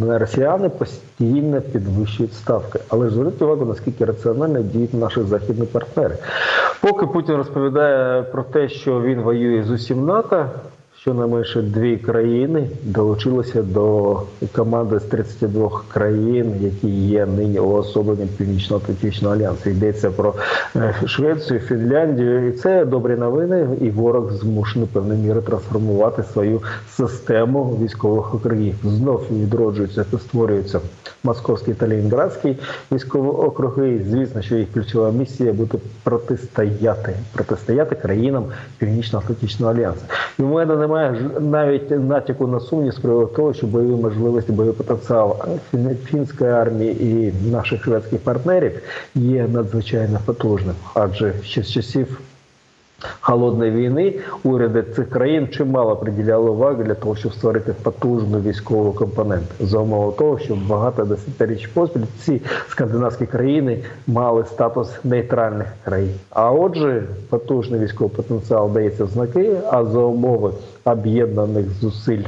Росіяни 0.07 0.69
постійно 0.69 1.61
підвищують 1.61 2.33
ставки. 2.33 2.79
Але 2.89 3.09
ж 3.09 3.13
зверніть 3.13 3.41
увагу, 3.41 3.65
наскільки 3.65 4.05
раціонально 4.05 4.61
діють 4.61 4.93
наші 4.93 5.21
західні 5.21 5.65
партнери. 5.65 6.17
Поки 6.81 7.07
Путін 7.07 7.35
розповідає 7.35 8.23
про 8.23 8.43
те, 8.43 8.69
що 8.69 9.01
він 9.01 9.21
воює 9.21 9.63
з 9.63 9.71
усім 9.71 10.05
НАТО. 10.05 10.45
Щонайменше 11.01 11.61
дві 11.61 11.97
країни 11.97 12.67
долучилися 12.83 13.61
до 13.61 14.21
команди 14.55 14.99
з 14.99 15.03
32 15.03 15.81
країн, 15.87 16.53
які 16.61 16.89
є 16.89 17.25
нині 17.25 17.59
уособленням 17.59 18.27
Північно-Атлантичного 18.37 19.35
альянсу. 19.35 19.69
Йдеться 19.69 20.11
про 20.11 20.33
е, 20.75 20.95
Швецію, 21.05 21.59
Фінляндію, 21.59 22.47
і 22.47 22.51
це 22.51 22.85
добрі 22.85 23.15
новини. 23.15 23.67
І 23.81 23.89
ворог 23.89 24.31
змушений 24.31 24.87
певною 24.93 25.19
мірою 25.19 25.41
трансформувати 25.41 26.23
свою 26.23 26.61
систему 26.89 27.79
військових 27.81 28.35
округів. 28.35 28.75
Знов 28.83 29.23
відроджуються 29.31 30.03
та 30.11 30.19
створюються 30.19 30.79
московський 31.23 31.73
та 31.73 31.87
лінінградський 31.87 32.57
військові 32.91 33.27
округи. 33.27 34.01
Звісно, 34.09 34.41
що 34.41 34.55
їх 34.55 34.71
ключова 34.73 35.11
місія 35.11 35.53
буде 35.53 35.77
протистояти 36.03 37.15
протистояти 37.33 37.95
країнам 37.95 38.45
Північно-Атлантичного 38.77 39.71
альянсу. 39.71 40.01
І 40.39 40.41
в 40.41 40.47
мене 40.47 40.75
немає 40.89 41.29
навіть 41.39 41.91
натяку 41.91 42.47
на 42.47 42.59
сумнів 42.59 42.93
з 42.93 42.99
приводу 42.99 43.25
того, 43.35 43.53
що 43.53 43.67
бойові 43.67 44.01
можливості, 44.01 44.51
бойовий 44.51 44.77
потенціал 44.77 45.35
фін- 45.73 45.95
фінської 45.95 46.51
армії 46.51 47.03
і 47.03 47.33
наших 47.51 47.83
шведських 47.83 48.19
партнерів 48.19 48.71
є 49.15 49.47
надзвичайно 49.53 50.19
потужним, 50.25 50.75
адже 50.93 51.33
ще 51.43 51.63
з 51.63 51.71
часів. 51.71 52.21
Холодної 53.21 53.71
війни 53.71 54.19
уряди 54.43 54.83
цих 54.83 55.09
країн 55.09 55.47
чимало 55.47 55.95
приділяли 55.95 56.49
уваги 56.49 56.83
для 56.83 56.93
того, 56.93 57.15
щоб 57.15 57.33
створити 57.33 57.73
потужну 57.83 58.39
військову 58.39 58.93
компонент 58.93 59.45
за 59.59 59.79
умови 59.79 60.13
того, 60.17 60.39
щоб 60.39 60.67
багато 60.67 61.05
десятиріч 61.05 61.67
поспіль 61.67 62.01
ці 62.19 62.41
скандинавські 62.67 63.25
країни 63.25 63.79
мали 64.07 64.45
статус 64.45 64.89
нейтральних 65.03 65.67
країн. 65.85 66.13
А 66.29 66.51
отже, 66.51 67.03
потужний 67.29 67.79
військовий 67.79 68.15
потенціал 68.15 68.71
дається 68.71 69.05
в 69.05 69.07
знаки, 69.07 69.57
а 69.71 69.85
за 69.85 69.99
умови 69.99 70.51
об'єднаних 70.85 71.69
зусиль 71.69 72.23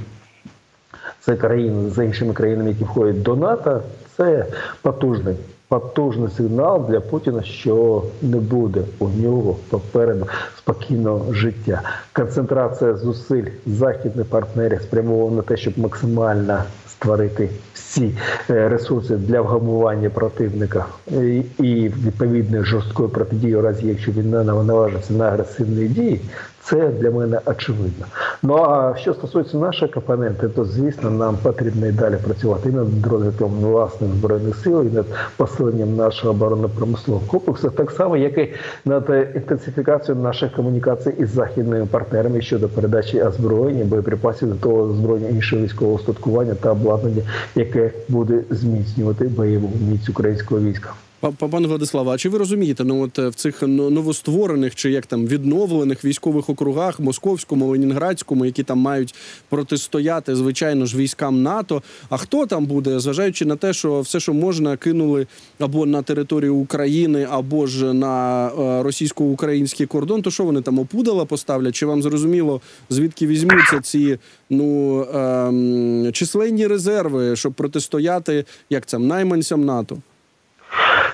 це 1.20 1.36
країни 1.36 1.90
з 1.90 2.06
іншими 2.06 2.34
країнами, 2.34 2.70
які 2.70 2.84
входять 2.84 3.22
до 3.22 3.36
НАТО, 3.36 3.82
це 4.22 4.46
потужний. 4.82 5.36
Потужний 5.68 6.30
сигнал 6.38 6.86
для 6.90 7.00
Путіна, 7.00 7.44
що 7.44 8.04
не 8.22 8.38
буде 8.38 8.82
у 9.00 9.08
нього 9.10 9.56
попереду 9.70 10.28
спокійного 10.58 11.34
життя. 11.34 11.82
Концентрація 12.14 12.96
зусиль 12.96 13.46
західних 13.66 14.26
партнерів 14.26 14.82
спрямована 14.82 15.36
на 15.36 15.42
те, 15.42 15.58
щоб 15.58 15.80
максимально 15.80 16.64
створити 16.88 17.50
всі 17.74 18.16
е, 18.50 18.70
ресурси 18.70 19.16
для 19.16 19.42
вгамування 19.42 20.10
противника 20.10 20.86
і, 21.08 21.44
і 21.60 21.90
відповідної 21.90 22.64
жорсткої 22.64 23.10
протидії, 23.10 23.56
у 23.56 23.62
разі 23.62 23.88
якщо 23.88 24.12
він 24.12 24.30
не 24.30 24.44
наважиться 24.44 25.14
на 25.14 25.28
агресивні 25.28 25.88
дії. 25.88 26.22
Це 26.64 26.88
для 26.88 27.12
мене 27.12 27.40
очевидно. 27.46 28.06
Ну 28.44 28.56
а 28.56 28.96
що 28.98 29.14
стосується 29.14 29.58
нашої 29.58 29.92
компоненти, 29.92 30.50
то 30.50 30.66
звісно 30.66 31.12
нам 31.12 31.38
потрібно 31.44 31.88
і 31.88 31.92
далі 31.92 32.16
працювати 32.24 32.70
і 32.70 32.72
над 32.72 33.08
розвитком 33.12 33.52
власних 33.52 34.12
збройних 34.12 34.56
сил, 34.56 34.84
і 34.84 34.96
над 34.96 35.06
посиленням 35.38 35.96
нашого 35.96 36.34
оборонно-промислового 36.34 37.26
комплексу, 37.28 37.70
так 37.70 37.92
само, 37.92 38.18
як 38.18 38.38
і 38.38 38.54
над 38.86 39.10
інтенсифікацією 39.36 40.24
наших 40.24 40.52
комунікацій 40.52 41.14
із 41.20 41.30
західними 41.30 41.86
партнерами 41.86 42.42
щодо 42.42 42.70
передачі 42.70 43.24
озброєння, 43.24 43.86
боєприпасів 43.86 44.50
до 44.50 44.56
того 44.56 44.82
озброєння 44.82 45.30
іншого 45.30 45.62
військового 45.62 45.96
устаткування 45.96 46.56
та 46.56 46.72
обладнання, 46.72 47.22
яке 47.56 47.92
буде 48.10 48.44
зміцнювати 48.50 49.26
бойову 49.26 49.72
міць 49.90 50.10
українського 50.10 50.62
війська. 50.62 50.90
Па- 51.22 51.32
па- 51.32 51.48
Пане 51.48 51.68
Владиславе, 51.68 52.12
а 52.12 52.18
чи 52.18 52.30
ви 52.30 52.38
розумієте, 52.38 52.84
ну 52.84 53.02
от 53.02 53.20
е, 53.20 53.28
в 53.30 53.36
цих 53.36 53.62
новостворених 53.68 54.76
чи 54.76 54.92
як 54.92 55.06
там 55.06 55.28
відновлених 55.28 56.06
військових 56.06 56.50
округах, 56.50 57.00
московському, 57.00 57.68
ленінградському, 57.68 58.46
які 58.46 58.64
там 58.64 58.80
мають 58.80 59.16
протистояти, 59.50 60.36
звичайно 60.36 60.86
ж, 60.86 60.98
військам 60.98 61.44
НАТО? 61.44 61.82
А 62.10 62.18
хто 62.18 62.46
там 62.46 62.66
буде, 62.66 63.00
зважаючи 63.00 63.46
на 63.46 63.56
те, 63.56 63.74
що 63.74 64.02
все, 64.02 64.20
що 64.20 64.34
можна, 64.34 64.78
кинули 64.78 65.28
або 65.60 65.86
на 65.86 66.02
територію 66.02 66.56
України, 66.56 67.28
або 67.32 67.68
ж 67.68 67.94
на 67.94 68.48
е, 68.48 68.84
російсько-український 68.84 69.86
кордон, 69.86 70.22
то 70.22 70.32
що 70.32 70.44
вони 70.44 70.62
там 70.62 70.80
опудала 70.80 71.26
поставлять? 71.26 71.76
Чи 71.76 71.86
вам 71.86 72.02
зрозуміло, 72.02 72.62
звідки 72.90 73.28
візьмуться 73.28 73.80
ці 73.84 74.18
ну 74.50 75.02
ем, 75.14 76.10
численні 76.14 76.68
резерви, 76.68 77.36
щоб 77.36 77.54
протистояти 77.54 78.46
як 78.70 78.86
це 78.86 78.98
найманцям 79.00 79.66
НАТО? 79.66 79.98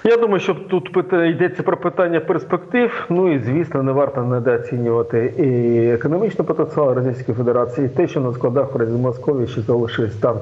Я 0.07 0.17
думаю, 0.17 0.39
що 0.39 0.53
тут 0.53 1.13
йдеться 1.13 1.63
про 1.63 1.77
питання 1.77 2.19
перспектив. 2.19 3.05
Ну 3.09 3.33
і 3.33 3.39
звісно, 3.39 3.83
не 3.83 3.91
варто 3.91 4.21
недооцінювати 4.21 5.33
і 5.37 5.93
економічний 5.93 6.47
потенціал 6.47 6.93
Російської 6.93 7.37
Федерації, 7.37 7.87
і 7.87 7.89
те, 7.89 8.07
що 8.07 8.19
на 8.19 8.33
складах 8.33 8.75
в 8.75 8.97
Москові 8.97 9.47
ще 9.47 9.61
залишились 9.61 10.15
там 10.15 10.37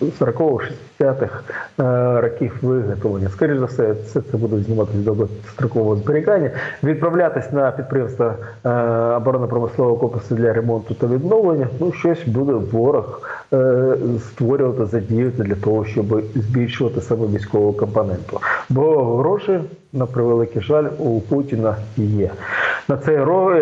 е, 0.00 0.04
40-х, 0.20 0.70
60-х 1.00 1.40
е, 1.80 2.20
років 2.20 2.58
виготовлення. 2.62 3.28
Скоріше 3.28 3.58
за 3.58 3.64
все, 3.64 3.92
все 3.92 4.20
це 4.20 4.36
буде 4.36 4.58
зніматися 4.58 4.98
до 4.98 5.04
довгострокового 5.04 5.96
зберігання, 5.96 6.50
відправлятись 6.84 7.52
на 7.52 7.70
підприємства 7.70 8.34
е, 8.64 8.68
оборонно-промислового 9.16 9.96
комплексу 9.96 10.34
для 10.34 10.52
ремонту 10.52 10.94
та 10.94 11.06
відновлення. 11.06 11.68
Ну 11.80 11.92
щось 11.92 12.24
буде 12.26 12.52
ворог 12.52 13.22
е, 13.52 13.94
створювати, 14.18 14.86
задіяти 14.86 15.42
для 15.42 15.54
того, 15.54 15.84
щоб 15.84 16.22
збільшувати 16.34 17.00
саме 17.00 17.26
військову 17.26 17.72
компоненту. 17.72 18.40
Бо 18.68 19.16
гроші, 19.16 19.60
на 19.92 20.06
превеликий 20.06 20.62
жаль, 20.62 20.84
у 20.98 21.20
Путіна 21.20 21.76
є. 21.96 22.30
На 22.88 22.96
цей 22.96 23.18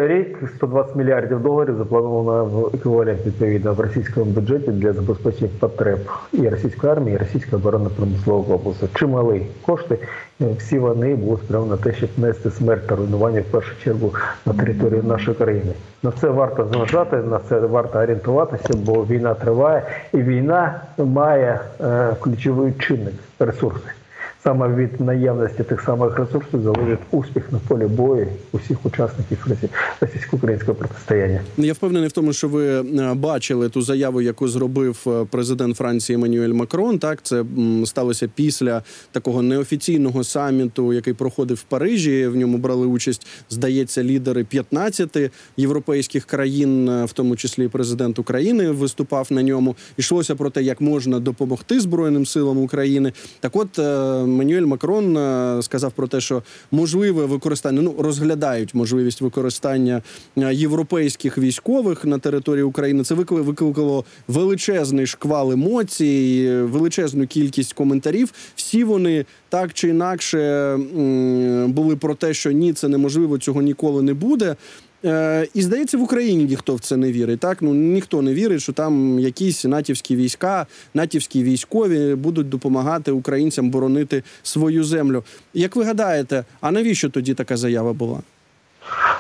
рік 0.08 0.38
120 0.56 0.96
мільярдів 0.96 1.40
доларів 1.42 1.74
заплановано 1.78 2.44
в 2.44 2.74
еквівалент 2.74 3.26
відповідно 3.26 3.72
в 3.74 3.80
російському 3.80 4.26
бюджеті 4.26 4.70
для 4.70 4.92
забезпечення 4.92 5.50
потреб 5.60 5.98
і 6.32 6.48
російської 6.48 6.92
армії, 6.92 7.14
і 7.14 7.18
російського 7.18 7.56
оборонно-промислового 7.62 8.44
комплексу. 8.44 8.88
Чималі 8.94 9.46
кошти. 9.66 9.98
е, 10.40 10.44
Всі 10.58 10.78
вони 10.78 11.14
будуть 11.14 11.44
спрямовані 11.44 11.70
на 11.70 11.76
те, 11.76 11.92
щоб 11.92 12.10
нести 12.16 12.50
смерть 12.50 12.86
та 12.86 12.96
руйнування 12.96 13.40
в 13.40 13.44
першу 13.44 13.82
чергу 13.84 14.14
на 14.46 14.52
території 14.52 15.02
нашої 15.02 15.36
країни. 15.36 15.72
На 16.02 16.10
це 16.10 16.28
варто 16.28 16.68
зважати, 16.72 17.16
на 17.16 17.38
це 17.48 17.60
варто 17.60 17.98
орієнтуватися, 17.98 18.74
бо 18.84 19.04
війна 19.04 19.34
триває, 19.34 19.82
і 20.12 20.16
війна 20.16 20.80
має 20.98 21.60
е, 21.80 22.16
ключовий 22.20 22.72
чинник 22.78 23.14
ресурси. 23.38 23.86
Саме 24.44 24.74
від 24.74 25.00
наявності 25.00 25.62
тих 25.62 25.81
самих 25.83 26.18
ресурсів 26.18 26.62
залежить 26.62 26.98
успіх 27.11 27.53
на 27.53 27.59
полі 27.68 27.85
бою 27.87 28.26
усіх 28.53 28.87
учасників 28.87 29.38
росі- 29.48 29.68
російсько-українського 30.00 30.74
протистояння. 30.74 31.40
Ну, 31.57 31.64
Я 31.64 31.72
впевнений 31.72 32.09
в 32.09 32.12
тому, 32.12 32.33
що 32.33 32.48
ви 32.48 32.66
е, 32.81 33.14
бачили 33.14 33.68
ту 33.68 33.83
заяву, 33.83 34.20
яку 34.20 34.48
зробив 34.48 34.98
е, 35.07 35.26
президент 35.31 35.76
Франції 35.76 36.14
Еммануель 36.16 36.53
Макрон. 36.53 36.98
Так, 36.98 37.22
це 37.22 37.44
сталося 37.85 38.29
після 38.35 38.83
такого 39.12 39.42
неофіційного 39.42 40.24
саміту, 40.24 40.92
який 40.92 41.14
проходив 41.14 41.57
в 41.57 41.62
Парижі. 41.62 42.26
В 42.26 42.37
ньому 42.37 42.59
брали 42.59 42.87
участь, 42.87 43.26
здається, 43.50 44.05
лідери 44.05 44.44
15 44.44 45.31
європейських 45.57 46.24
країн, 46.24 46.88
е, 46.88 47.05
в 47.05 47.12
тому 47.12 47.37
числі 47.37 47.68
президент 47.68 48.18
України 48.18 48.70
виступав 48.70 49.26
на 49.31 49.42
ньому. 49.42 49.76
Ішлося 49.96 50.35
про 50.35 50.50
те, 50.50 50.62
як 50.62 50.81
можна 50.81 51.20
допомогти 51.20 51.81
Збройним 51.81 52.26
силам 52.26 52.59
України. 52.59 53.12
Так, 53.40 53.57
от 53.57 53.79
Еммануель 54.31 54.62
Макрон 54.66 55.16
е, 55.16 55.62
сказав 55.62 55.93
про 55.93 56.09
те, 56.09 56.21
що 56.21 56.43
можливе 56.71 57.25
використання, 57.27 57.83
ну 57.83 57.95
розглядають 57.99 58.75
можливість 58.75 59.21
використання 59.21 60.03
е, 60.38 60.55
європейських 60.55 61.38
військових 61.38 62.05
на 62.05 62.19
території 62.19 62.62
України. 62.62 63.05
Це 63.05 63.14
викли- 63.14 63.43
викликало 63.43 64.05
величезний 64.29 65.07
шквал 65.07 65.53
емоцій, 65.53 66.51
величезну 66.62 67.27
кількість 67.27 67.73
коментарів. 67.73 68.33
Всі 68.55 68.85
вони 68.85 69.25
так 69.49 69.73
чи 69.75 69.88
інакше 69.88 70.77
були 71.69 71.97
про 71.97 72.14
те, 72.14 72.35
що 72.35 72.53
ні, 72.53 72.73
це 72.73 72.88
неможливо, 72.88 73.38
цього 73.38 73.62
ніколи 73.62 74.03
не 74.03 74.14
буде. 74.14 74.57
Е, 75.04 75.48
і 75.54 75.62
здається, 75.62 75.98
в 75.98 76.02
Україні 76.02 76.44
ніхто 76.44 76.74
в 76.74 76.80
це 76.80 76.96
не 76.96 77.12
вірить. 77.12 77.40
Так 77.40 77.62
ну 77.62 77.74
ніхто 77.74 78.22
не 78.22 78.34
вірить, 78.34 78.62
що 78.62 78.72
там 78.72 79.18
якісь 79.18 79.64
натівські 79.64 80.16
війська, 80.16 80.66
натівські 80.94 81.42
військові 81.42 82.14
будуть 82.14 82.48
допомагати 82.48 83.12
українцям 83.12 83.70
боронити 83.70 84.22
свою 84.42 84.84
землю. 84.84 85.24
Як 85.54 85.76
ви 85.76 85.84
гадаєте, 85.84 86.44
а 86.60 86.70
навіщо 86.70 87.10
тоді 87.10 87.34
така 87.34 87.56
заява 87.56 87.92
була? 87.92 88.20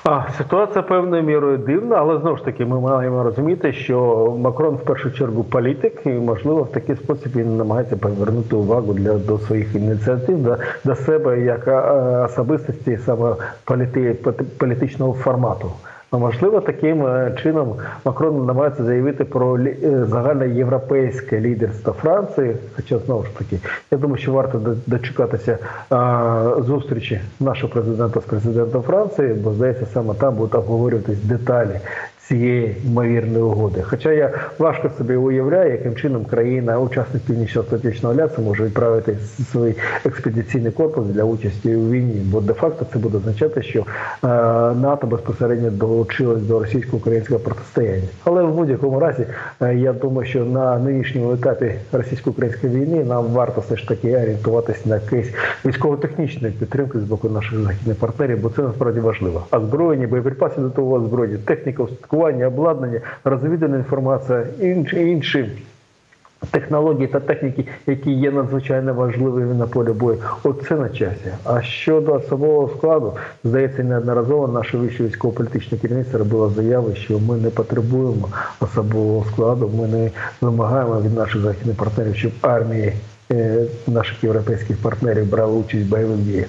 А 0.04 0.22
ситуація 0.38 0.82
певною 0.82 1.22
мірою 1.22 1.58
дивна, 1.58 1.96
але 1.96 2.18
знову 2.18 2.36
ж 2.36 2.44
таки 2.44 2.64
ми 2.64 2.80
маємо 2.80 3.22
розуміти, 3.22 3.72
що 3.72 4.26
Макрон 4.38 4.74
в 4.74 4.84
першу 4.84 5.10
чергу 5.10 5.44
політик, 5.44 6.00
і 6.06 6.08
можливо 6.08 6.62
в 6.62 6.72
такий 6.72 6.96
спосіб 6.96 7.32
він 7.36 7.56
намагається 7.56 7.96
повернути 7.96 8.56
увагу 8.56 8.92
для 8.92 9.14
до 9.14 9.38
своїх 9.38 9.74
ініціатив 9.74 10.42
до, 10.42 10.56
до 10.84 10.94
себе 10.94 11.40
як 11.40 11.68
е, 11.68 11.80
особистості 12.24 12.98
саме 13.06 13.34
політи, 13.64 14.16
політичного 14.58 15.12
формату. 15.12 15.72
Ну, 16.12 16.18
можливо, 16.18 16.60
таким 16.60 17.06
е, 17.06 17.36
чином 17.42 17.76
Макрон 18.04 18.46
намагається 18.46 18.84
заявити 18.84 19.24
про 19.24 19.58
е, 19.58 19.76
загальноєвропейське 20.08 21.40
лідерство 21.40 21.92
Франції. 21.92 22.56
Хоча 22.76 22.98
знову 22.98 23.24
ж 23.24 23.38
таки, 23.38 23.58
я 23.90 23.98
думаю, 23.98 24.22
що 24.22 24.32
варто 24.32 24.76
дочекатися 24.86 25.58
зустрічі 26.58 27.20
нашого 27.40 27.72
президента 27.72 28.20
з 28.20 28.24
президентом 28.24 28.82
Франції, 28.82 29.34
бо 29.34 29.52
здається, 29.52 29.86
саме 29.86 30.14
там 30.14 30.34
будуть 30.34 30.54
обговорюватись 30.54 31.22
деталі. 31.22 31.80
Цієї 32.30 32.76
ймовірної 32.84 33.42
угоди. 33.42 33.82
Хоча 33.82 34.12
я 34.12 34.30
важко 34.58 34.90
собі 34.98 35.14
уявляю, 35.14 35.72
яким 35.72 35.94
чином 35.94 36.24
країна, 36.24 36.78
учасник 36.78 37.22
Північно-Атлантичного 37.22 38.14
альянсу, 38.14 38.42
може 38.42 38.64
відправити 38.64 39.16
свій 39.52 39.74
експедиційний 40.04 40.72
корпус 40.72 41.06
для 41.06 41.24
участі 41.24 41.76
у 41.76 41.90
війні. 41.90 42.22
Бо 42.24 42.40
де-факто 42.40 42.86
це 42.92 42.98
буде 42.98 43.18
означати, 43.18 43.62
що 43.62 43.80
е, 43.80 43.84
НАТО 44.74 45.06
безпосередньо 45.06 45.70
долучилось 45.70 46.42
до 46.42 46.58
російсько-українського 46.58 47.40
протистояння. 47.40 48.08
Але 48.24 48.42
в 48.42 48.54
будь-якому 48.54 49.00
разі, 49.00 49.26
е, 49.62 49.76
я 49.76 49.92
думаю, 49.92 50.28
що 50.28 50.44
на 50.44 50.78
нинішньому 50.78 51.32
етапі 51.32 51.74
російсько-української 51.92 52.72
війни 52.72 53.04
нам 53.04 53.24
варто 53.24 53.60
все 53.60 53.76
ж 53.76 53.88
таки 53.88 54.16
орієнтуватись 54.16 54.86
на 54.86 54.94
якийсь 54.94 55.34
військово-технічної 55.66 56.54
підтримки 56.54 56.98
з 56.98 57.02
боку 57.02 57.28
наших 57.28 57.58
західних 57.58 57.96
партнерів, 57.96 58.38
бо 58.42 58.50
це 58.50 58.62
насправді 58.62 59.00
важливо. 59.00 59.46
Озброєння, 59.52 60.06
боєприпаси 60.06 60.60
до 60.60 60.70
того 60.70 60.92
озброєння, 60.92 61.38
техніка, 61.44 61.86
устаткування, 62.20 62.46
обладнання, 62.46 63.00
розвідана 63.24 63.76
інформація, 63.76 64.44
інші 64.60 64.96
інші. 64.96 65.48
Технології 66.50 67.06
та 67.06 67.20
техніки, 67.20 67.64
які 67.86 68.12
є 68.12 68.30
надзвичайно 68.30 68.94
важливими 68.94 69.54
на 69.54 69.66
полі 69.66 69.92
бою, 69.92 70.18
от 70.42 70.64
це 70.68 70.76
на 70.76 70.88
часі. 70.88 71.32
А 71.44 71.62
щодо 71.62 72.14
особового 72.14 72.68
складу, 72.76 73.12
здається, 73.44 73.82
неодноразово 73.82 74.48
наше 74.48 74.76
вище 74.78 75.04
військово-політичне 75.04 75.78
керівництво 75.78 76.18
робило 76.18 76.50
заяви, 76.50 76.96
що 76.96 77.18
ми 77.18 77.36
не 77.36 77.50
потребуємо 77.50 78.28
особового 78.60 79.24
складу. 79.32 79.70
Ми 79.80 79.88
не 79.88 80.10
вимагаємо 80.40 81.00
від 81.00 81.14
наших 81.14 81.42
західних 81.42 81.76
партнерів, 81.76 82.16
щоб 82.16 82.32
армії 82.42 82.92
е, 83.32 83.64
наших 83.86 84.24
європейських 84.24 84.76
партнерів 84.76 85.30
брали 85.30 85.52
участь 85.52 85.84
в 85.84 85.90
бойових 85.90 86.18
діях. 86.18 86.46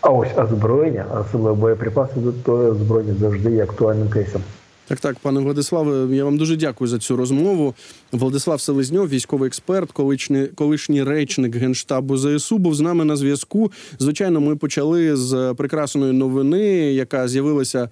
А 0.00 0.08
ось 0.08 0.38
озброєння, 0.38 1.04
особливо 1.20 1.56
боєприпаси 1.56 2.14
до 2.46 2.52
озброєння 2.52 3.14
завжди 3.20 3.50
є 3.50 3.62
актуальним 3.62 4.08
кейсом. 4.08 4.42
Так, 4.90 5.00
так, 5.00 5.18
пане 5.18 5.40
Владиславе, 5.40 6.16
я 6.16 6.24
вам 6.24 6.38
дуже 6.38 6.56
дякую 6.56 6.88
за 6.88 6.98
цю 6.98 7.16
розмову. 7.16 7.74
Владислав 8.12 8.60
Селезньов, 8.60 9.08
військовий 9.08 9.46
експерт, 9.46 9.92
колишній, 9.92 10.46
колишній 10.46 11.02
речник 11.02 11.56
генштабу 11.56 12.16
ЗСУ, 12.18 12.58
був 12.58 12.74
з 12.74 12.80
нами 12.80 13.04
на 13.04 13.16
зв'язку. 13.16 13.72
Звичайно, 13.98 14.40
ми 14.40 14.56
почали 14.56 15.16
з 15.16 15.54
прекрасної 15.56 16.12
новини, 16.12 16.60
яка 16.92 17.28
з'явилася 17.28 17.88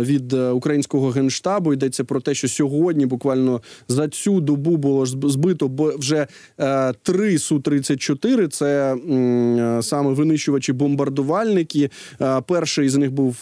від 0.00 0.32
е, 0.32 0.50
українського 0.50 1.08
генштабу. 1.10 1.72
Йдеться 1.72 2.04
про 2.04 2.20
те, 2.20 2.34
що 2.34 2.48
сьогодні, 2.48 3.06
буквально 3.06 3.62
за 3.88 4.08
цю 4.08 4.40
добу, 4.40 4.76
було 4.76 5.06
збито 5.06 5.68
бо- 5.68 5.96
вже 5.98 6.26
е, 6.60 6.92
три 7.02 7.38
су 7.38 7.60
34 7.60 8.48
Це 8.48 8.94
е, 8.94 9.78
саме 9.82 10.12
винищувачі 10.12 10.72
бомбардувальники. 10.72 11.90
Перший 12.46 12.88
з 12.88 12.96
них 12.96 13.12
був 13.12 13.36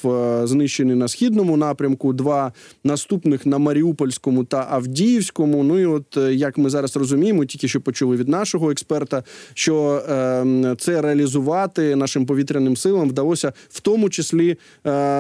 знищений 0.45 0.97
на 0.97 1.09
східному 1.09 1.57
напрямку. 1.57 2.13
Два 2.13 2.53
наступних 2.85 3.47
на 3.47 3.59
Маріупольському 3.59 4.45
та 4.45 4.67
Авдіївському. 4.71 5.63
Ну 5.63 5.79
і 5.79 5.87
от 5.87 6.17
е, 6.17 6.35
як 6.35 6.59
ми 6.59 6.71
зараз 6.71 6.97
розуміємо, 6.97 7.45
тільки 7.45 7.69
що 7.69 7.81
почули 7.81 8.17
від 8.17 8.29
нашого 8.29 8.71
експерта, 8.71 9.23
що 9.55 10.03
е, 10.09 10.75
це 10.79 11.03
реалізувати 11.03 11.97
нашим 11.97 12.27
повітряним 12.27 12.77
силам 12.77 13.09
вдалося 13.09 13.53
в 13.69 13.81
тому 13.81 14.11
числі 14.11 14.51
е, 14.51 14.57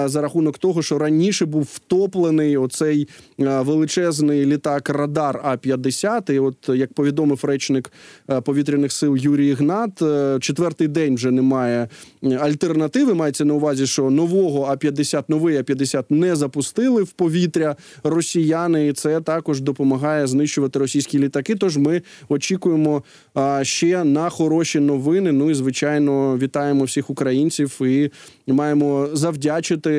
за 0.06 0.20
рахунок 0.20 0.58
того, 0.58 0.82
що 0.82 0.98
раніше 0.98 1.46
був 1.46 1.68
втоплений 1.72 2.56
оцей 2.56 3.08
е, 3.40 3.60
величезний 3.60 4.46
літак 4.46 4.90
Радар 4.90 5.40
А 5.44 5.56
50 5.56 6.30
І 6.30 6.38
от 6.38 6.68
як 6.68 6.92
повідомив 6.92 7.44
речник 7.44 7.92
е, 8.30 8.40
повітряних 8.40 8.92
сил 8.92 9.16
Юрій 9.16 9.48
Ігнат, 9.48 10.02
четвертий 10.40 10.88
день 10.88 11.14
вже 11.14 11.30
немає 11.30 11.88
альтернативи. 12.40 13.14
Мається 13.14 13.44
на 13.44 13.54
увазі, 13.54 13.86
що 13.86 14.10
нового 14.10 14.68
А 14.70 14.76
50 14.76 15.28
новий 15.28 15.56
А 15.56 15.62
50 15.62 16.10
не 16.10 16.36
запустили 16.36 17.02
в 17.02 17.12
повітря 17.12 17.47
росіяни, 18.04 18.88
і 18.88 18.92
це 18.92 19.20
також 19.20 19.60
допомагає 19.60 20.26
знищувати 20.26 20.78
російські 20.78 21.18
літаки. 21.18 21.54
Тож 21.54 21.76
ми 21.76 22.02
очікуємо 22.28 23.02
ще 23.62 24.04
на 24.04 24.30
хороші 24.30 24.80
новини. 24.80 25.32
Ну 25.32 25.50
і 25.50 25.54
звичайно, 25.54 26.38
вітаємо 26.38 26.84
всіх 26.84 27.10
українців 27.10 27.80
і 27.80 28.10
маємо 28.46 29.08
завдячити 29.12 29.90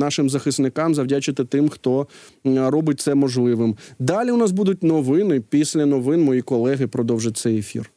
нашим 0.00 0.30
захисникам, 0.30 0.94
завдячити 0.94 1.44
тим, 1.44 1.68
хто 1.68 2.06
робить 2.44 3.00
це 3.00 3.14
можливим. 3.14 3.76
Далі 3.98 4.30
у 4.30 4.36
нас 4.36 4.50
будуть 4.50 4.82
новини. 4.82 5.42
Після 5.48 5.86
новин 5.86 6.22
мої 6.22 6.42
колеги 6.42 6.86
продовжать 6.86 7.36
цей 7.36 7.58
ефір. 7.58 7.90